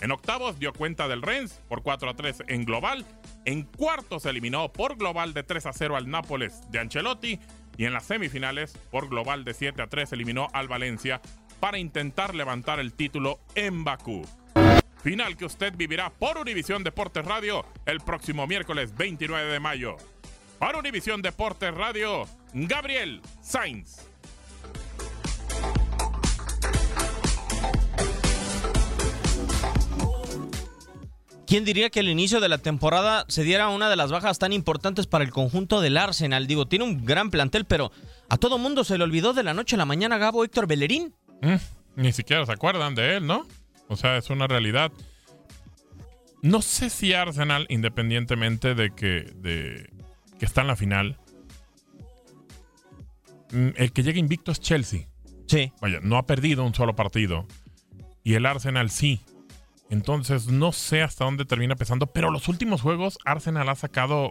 [0.00, 3.04] En octavos dio cuenta del Rennes por 4 a 3 en global.
[3.44, 7.38] En cuartos eliminó por global de 3 a 0 al Nápoles de Ancelotti.
[7.76, 11.20] Y en las semifinales, por global de 7 a 3, eliminó al Valencia
[11.60, 14.22] para intentar levantar el título en Bakú.
[15.02, 19.96] Final que usted vivirá por Univisión Deportes Radio el próximo miércoles 29 de mayo.
[20.58, 24.10] Para Univisión Deportes Radio, Gabriel Sainz.
[31.46, 34.52] ¿Quién diría que al inicio de la temporada se diera una de las bajas tan
[34.52, 36.46] importantes para el conjunto del Arsenal?
[36.46, 37.90] Digo, tiene un gran plantel, pero
[38.28, 41.12] a todo mundo se le olvidó de la noche a la mañana Gabo Héctor Bellerín.
[41.42, 41.56] Mm,
[41.96, 43.48] ni siquiera se acuerdan de él, ¿no?
[43.88, 44.92] O sea, es una realidad.
[46.40, 49.90] No sé si Arsenal, independientemente de que, de
[50.38, 51.18] que está en la final,
[53.52, 55.06] el que llega invicto es Chelsea.
[55.46, 55.72] Sí.
[55.80, 57.46] Vaya, no ha perdido un solo partido.
[58.22, 59.20] Y el Arsenal sí.
[59.88, 64.30] Entonces no sé hasta dónde termina pesando, pero los últimos juegos Arsenal ha sacado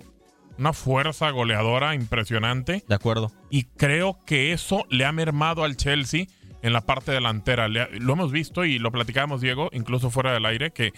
[0.58, 2.84] una fuerza goleadora impresionante.
[2.88, 3.32] De acuerdo.
[3.50, 6.28] Y creo que eso le ha mermado al Chelsea
[6.62, 7.66] en la parte delantera.
[7.66, 10.94] Ha- lo hemos visto y lo platicábamos, Diego, incluso fuera del aire, que,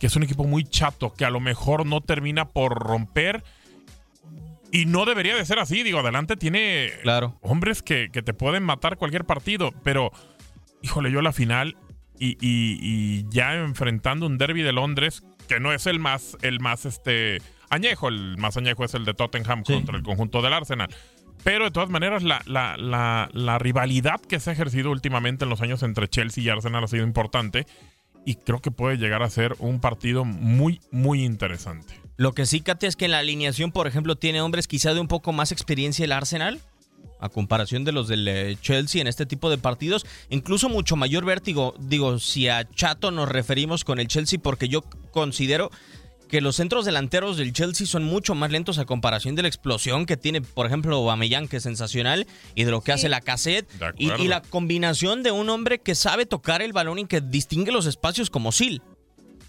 [0.00, 3.44] que es un equipo muy chato, que a lo mejor no termina por romper.
[4.76, 5.82] Y no debería de ser así.
[5.82, 7.38] Digo, adelante tiene Claro.
[7.42, 9.72] hombres que, que te pueden matar cualquier partido.
[9.82, 10.10] Pero,
[10.82, 11.76] híjole, yo la final
[12.18, 16.60] y, y- y ya enfrentando un derby de Londres, que no es el más, el
[16.60, 18.08] más este, añejo.
[18.08, 19.72] El más añejo es el de Tottenham Sí.
[19.74, 20.88] contra el conjunto del Arsenal.
[21.44, 25.50] Pero de todas maneras, la, la- la- la rivalidad que se ha ejercido últimamente en
[25.50, 27.66] los años entre Chelsea y Arsenal ha sido importante.
[28.24, 31.94] Y creo que puede llegar a ser un partido muy, muy interesante.
[32.16, 35.00] Lo que sí, Katy, es que en la alineación, por ejemplo, tiene hombres quizá de
[35.00, 36.60] un poco más experiencia el Arsenal,
[37.20, 40.06] a comparación de los del eh, Chelsea en este tipo de partidos.
[40.30, 44.82] Incluso mucho mayor vértigo, digo, si a Chato nos referimos con el Chelsea, porque yo
[45.10, 45.70] considero
[46.28, 50.06] que los centros delanteros del Chelsea son mucho más lentos a comparación de la explosión
[50.06, 53.68] que tiene, por ejemplo, Aubameyang, que es sensacional, y de lo que hace la cassette,
[53.96, 57.70] y, y la combinación de un hombre que sabe tocar el balón y que distingue
[57.70, 58.82] los espacios como Sil.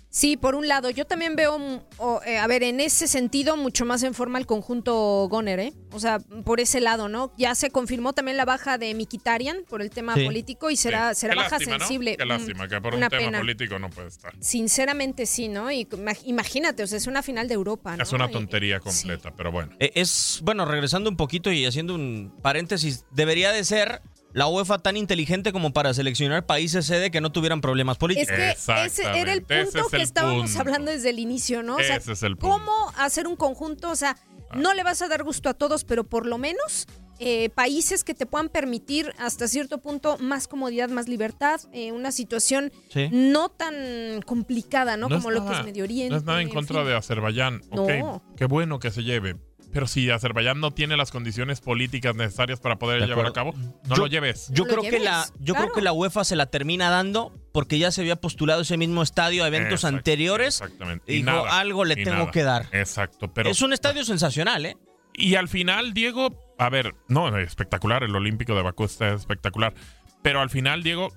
[0.09, 3.55] Sí, por un lado, yo también veo, mm, o, eh, a ver, en ese sentido,
[3.57, 5.73] mucho más en forma el conjunto Goner, ¿eh?
[5.91, 7.33] O sea, por ese lado, ¿no?
[7.37, 10.23] Ya se confirmó también la baja de Mikitarian por el tema Sí.
[10.25, 11.21] político y será, Sí.
[11.21, 11.79] será Qué baja lástima, ¿no?
[11.79, 12.15] sensible.
[12.17, 13.39] Qué Mm, lástima, que por una un tema pena.
[13.39, 14.33] político no puede estar.
[14.39, 15.69] Sinceramente sí, ¿no?
[15.71, 18.01] Y ima- imagínate, o sea, es una final de Europa, ¿no?
[18.03, 19.73] Es una Y- tontería completa, pero bueno.
[19.79, 24.01] Eh, Es, bueno, regresando un poquito y haciendo un paréntesis, debería de ser
[24.33, 28.29] la UEFA tan inteligente como para seleccionar países sede que no tuvieran problemas políticos.
[28.37, 30.59] Es que ese era el ese punto que estábamos punto.
[30.61, 31.75] hablando desde el inicio, ¿no?
[31.75, 32.57] O sea, Ese es el punto.
[32.57, 33.89] ¿cómo hacer un conjunto?
[33.89, 34.17] O sea,
[34.55, 36.87] no le vas a dar gusto a todos, pero por lo menos
[37.19, 42.11] eh, países que te puedan permitir hasta cierto punto más comodidad, más libertad, eh, una
[42.11, 43.09] situación Sí.
[43.11, 45.09] no tan complicada, ¿no?
[45.09, 46.11] No es Como lo que nada- es Medio Oriente.
[46.11, 46.87] No es nada en contra fin.
[46.89, 47.61] de Azerbaiyán.
[47.71, 47.83] No.
[47.85, 49.35] Ok, qué bueno que se lleve.
[49.73, 53.53] Pero si Azerbaiyán no tiene las condiciones políticas necesarias para poder De llevar a cabo,
[53.87, 54.47] no Yo- lo lleves.
[54.51, 57.33] Yo No lo creo que la yo creo que la UEFA se la termina dando
[57.51, 60.61] porque ya se había postulado ese mismo estadio a eventos Exact- anteriores.
[60.61, 61.11] Exactamente.
[61.11, 62.31] y Y dijo, nada, algo le y tengo nada.
[62.31, 62.67] que dar.
[62.71, 64.77] Exacto, pero es un estadio sensacional, ¿eh?
[65.13, 69.73] Y al final, Diego, a ver, no, espectacular, el Olímpico de Bakú está espectacular.
[70.21, 71.11] Pero al final, Diego,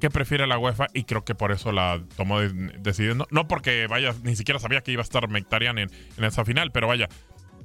[0.00, 0.86] ¿qué prefiere la UEFA?
[0.94, 3.26] Y creo que por eso la tomó de- decidiendo.
[3.30, 6.72] No porque vaya, ni siquiera sabía que iba a estar Mkhitaryan en, en esa final,
[6.72, 7.08] pero vaya,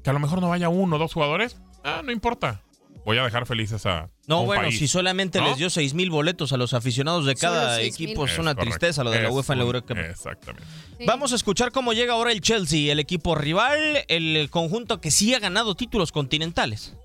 [0.04, 2.62] que a lo mejor no vaya uno o dos jugadores, ah, no importa.
[3.04, 4.10] Voy a dejar felices a.
[4.28, 4.78] No, un bueno, país.
[4.78, 5.48] si solamente ¿No?
[5.48, 8.10] les dio seis mil boletos a los aficionados de cada 6,000.
[8.10, 8.78] equipo, es Es una correcto.
[8.78, 9.98] tristeza lo de la UEFA en la Eurocup.
[9.98, 10.68] Exactamente.
[11.00, 11.06] Sí.
[11.08, 15.34] Vamos a escuchar cómo llega ahora el Chelsea, el equipo rival, el conjunto que sí
[15.34, 16.96] ha ganado títulos continentales.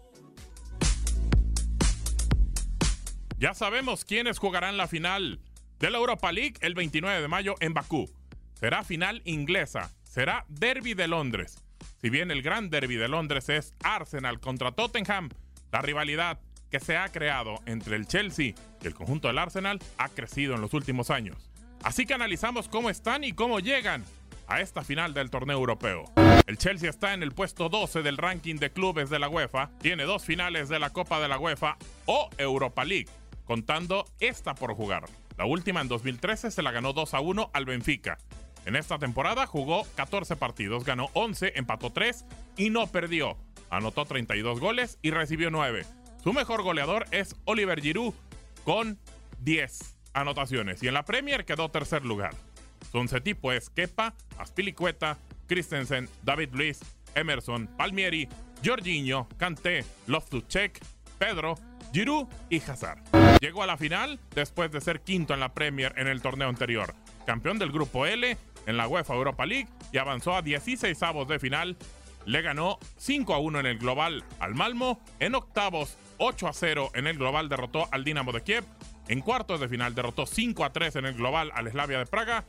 [3.38, 5.40] Ya sabemos quiénes jugarán la final
[5.78, 8.10] de la Europa League el 29 de mayo en Bakú.
[8.54, 11.62] Será final inglesa, será Derby de Londres.
[12.00, 15.30] Si bien el gran Derby de Londres es Arsenal contra Tottenham,
[15.72, 16.38] la rivalidad
[16.70, 20.60] que se ha creado entre el Chelsea y el conjunto del Arsenal ha crecido en
[20.60, 21.50] los últimos años.
[21.82, 24.04] Así que analizamos cómo están y cómo llegan
[24.46, 26.04] a esta final del torneo europeo.
[26.46, 30.04] El Chelsea está en el puesto 12 del ranking de clubes de la UEFA, tiene
[30.04, 33.08] dos finales de la Copa de la UEFA o Europa League,
[33.44, 35.04] contando esta por jugar.
[35.36, 38.18] La última en 2013 se la ganó 2 a 1 al Benfica.
[38.66, 42.24] En esta temporada jugó 14 partidos, ganó 11, empató 3
[42.56, 43.36] y no perdió.
[43.70, 45.86] Anotó 32 goles y recibió 9.
[46.22, 48.12] Su mejor goleador es Oliver Giroud
[48.64, 48.98] con
[49.38, 52.34] 10 anotaciones y en la Premier quedó tercer lugar.
[52.90, 56.80] Su once tipo es Kepa, Aspilicueta, Christensen, David Luiz,
[57.14, 58.28] Emerson, Palmieri,
[58.64, 60.80] Jorginho, Kanté, Loftus-Cheek,
[61.18, 61.54] Pedro,
[61.92, 62.98] Giroud y Hazard.
[63.40, 66.94] Llegó a la final después de ser quinto en la Premier en el torneo anterior,
[67.26, 71.38] campeón del grupo L en la UEFA Europa League y avanzó a 16 avos de
[71.38, 71.76] final.
[72.24, 76.90] Le ganó 5 a 1 en el global al Malmo, en octavos 8 a 0
[76.94, 78.64] en el global derrotó al Dinamo de Kiev,
[79.08, 82.44] en cuartos de final derrotó 5 a 3 en el global al Slavia de Praga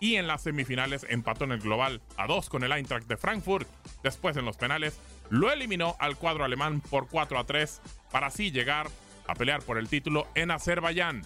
[0.00, 3.68] y en las semifinales empató en el global a 2 con el Eintracht de Frankfurt.
[4.02, 8.50] Después en los penales lo eliminó al cuadro alemán por 4 a 3 para así
[8.50, 8.88] llegar
[9.28, 11.22] a pelear por el título en Azerbaiyán.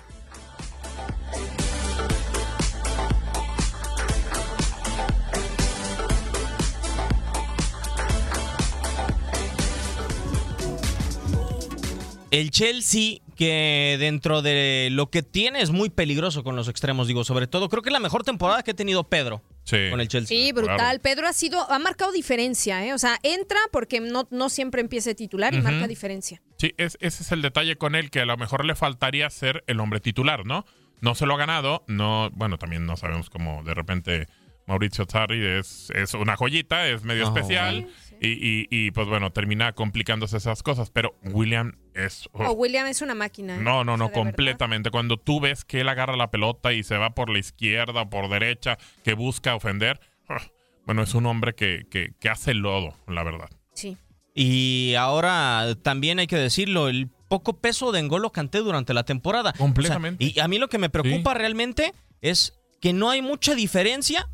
[12.40, 17.24] El Chelsea, que dentro de lo que tiene es muy peligroso con los extremos, digo,
[17.24, 19.76] sobre todo, creo que es la mejor temporada que ha tenido Pedro Sí.
[19.90, 20.36] con el Chelsea.
[20.36, 21.00] Sí, brutal.
[21.00, 22.92] Pedro ha sido, ha marcado diferencia, ¿eh?
[22.92, 26.42] O sea, entra porque no, no siempre empieza de titular y marca diferencia.
[26.58, 29.62] Sí, es- ese es el detalle con él, que a lo mejor le faltaría ser
[29.66, 30.64] el hombre titular, ¿no?
[31.00, 34.26] No se lo ha ganado, no, bueno, también no sabemos cómo de repente
[34.66, 37.86] Mauricio Sarri es, es una joyita, es medio especial,
[38.24, 42.28] y, y- y, pues bueno, termina complicándose esas cosas, pero William es...
[42.32, 43.56] O William es una máquina.
[43.58, 44.12] No, no, O no, de verdad.
[44.14, 44.90] completamente.
[44.90, 48.28] Cuando tú ves que él agarra la pelota y se va por la izquierda, por
[48.28, 50.42] derecha, que busca ofender, ah,
[50.86, 53.48] bueno, es un hombre que, que, que hace lodo, la verdad.
[53.74, 53.96] Sí.
[54.34, 59.52] Y ahora también hay que decirlo, el poco peso de Engolo Kanté durante la temporada.
[59.52, 60.24] Completamente.
[60.24, 63.54] O sea, y a mí lo que me preocupa realmente es que no hay mucha
[63.54, 64.28] diferencia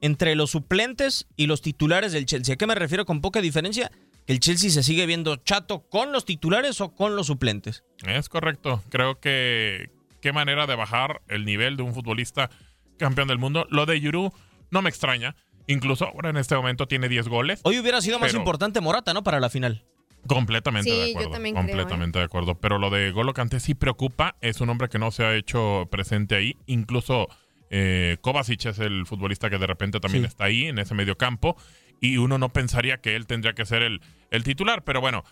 [0.00, 2.54] entre los suplentes y los titulares del Chelsea.
[2.54, 3.90] ¿A qué me refiero con poca diferencia?
[4.26, 7.84] Que el Chelsea se sigue viendo chato con los titulares o con los suplentes.
[8.06, 8.82] Es correcto.
[8.90, 9.90] Creo que
[10.20, 12.50] qué manera de bajar el nivel de un futbolista
[12.98, 13.66] campeón del mundo.
[13.70, 14.32] Lo de Yuru
[14.70, 15.36] no me extraña.
[15.66, 17.60] Incluso ahora en este momento tiene 10 goles.
[17.64, 19.22] Hoy hubiera sido más importante Morata, ¿no?
[19.22, 19.84] Para la final.
[20.26, 21.30] Completamente Sí, de yo acuerdo.
[21.32, 21.68] también creo, ¿eh?
[21.68, 22.54] completamente de acuerdo.
[22.54, 24.36] Pero lo de Golo Kanté sí preocupa.
[24.40, 26.56] Es un hombre que no se ha hecho presente ahí.
[26.66, 27.28] Incluso
[27.76, 30.28] eh, Kovacic es el futbolista que de repente también Sí.
[30.28, 31.56] está ahí en ese medio campo.
[32.00, 34.00] Y uno no pensaría que él tendría que ser el,
[34.30, 34.84] el titular.
[34.84, 35.24] Pero bueno,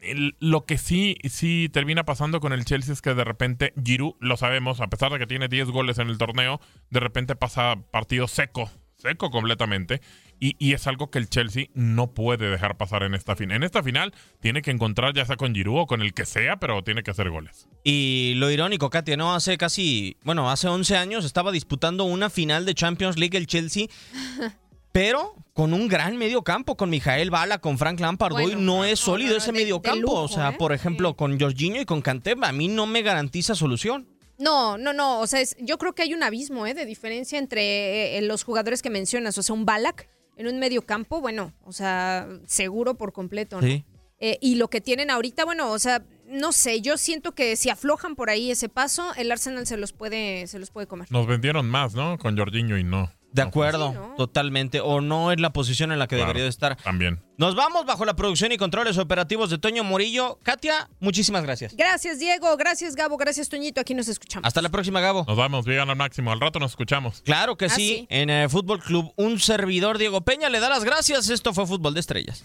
[0.00, 4.14] el- lo que sí, sí termina pasando con el Chelsea es que de repente Giroud,
[4.20, 7.76] lo sabemos, a pesar de que tiene 10 goles en el torneo, de repente pasa
[7.90, 8.70] partido seco.
[9.02, 10.00] Seco completamente.
[10.38, 13.56] Y, y es algo que el Chelsea no puede dejar pasar en esta final.
[13.58, 16.56] En esta final tiene que encontrar ya sea con Giroud o con el que sea,
[16.56, 17.68] pero tiene que hacer goles.
[17.84, 19.34] Y lo irónico, Katia, ¿no?
[19.34, 23.86] Hace casi, bueno, hace 11 años estaba disputando una final de Champions League el Chelsea,
[24.92, 28.34] pero con un gran medio campo, con Mijael Bala, con Frank Lampard.
[28.34, 30.00] Hoy no es sólido no, ese de- medio de campo.
[30.02, 30.56] lujo, o sea, ¿eh?
[30.58, 31.14] por ejemplo, Sí.
[31.16, 34.08] con Jorginho y con Kanté, a mí no me garantiza solución.
[34.42, 35.20] No, no, no.
[35.20, 36.74] O sea, es- yo creo que hay un abismo ¿eh?
[36.74, 39.38] de diferencia entre eh, los jugadores que mencionas.
[39.38, 43.66] O sea, un Balak en un medio campo, bueno, o sea, seguro por completo, ¿no?
[43.66, 43.84] Sí.
[44.18, 47.70] Eh, y lo que tienen ahorita, bueno, o sea, no sé, yo siento que si
[47.70, 51.10] aflojan por ahí ese paso, el Arsenal se los puede, se los puede comer.
[51.10, 52.18] Nos vendieron más, ¿no?
[52.18, 53.10] Con Jorginho y no.
[53.32, 54.80] De acuerdo, totalmente.
[54.80, 56.76] O no es la posición en la que Claro, debería de estar.
[56.76, 57.20] También.
[57.38, 60.38] Nos vamos bajo la producción y controles operativos de Toño Morillo.
[60.42, 61.74] Katia, muchísimas gracias.
[61.76, 62.56] Gracias, Diego.
[62.56, 63.16] Gracias, Gabo.
[63.16, 63.80] Gracias, Toñito.
[63.80, 64.46] Aquí nos escuchamos.
[64.46, 65.24] Hasta la próxima, Gabo.
[65.26, 66.30] Nos vamos, llegan al máximo.
[66.30, 67.22] Al rato nos escuchamos.
[67.22, 67.88] Claro que Ah, sí.
[68.00, 68.06] sí.
[68.10, 71.30] En el Fútbol Club, un servidor, Diego Peña, le da las gracias.
[71.30, 72.44] Esto fue Fútbol de Estrellas.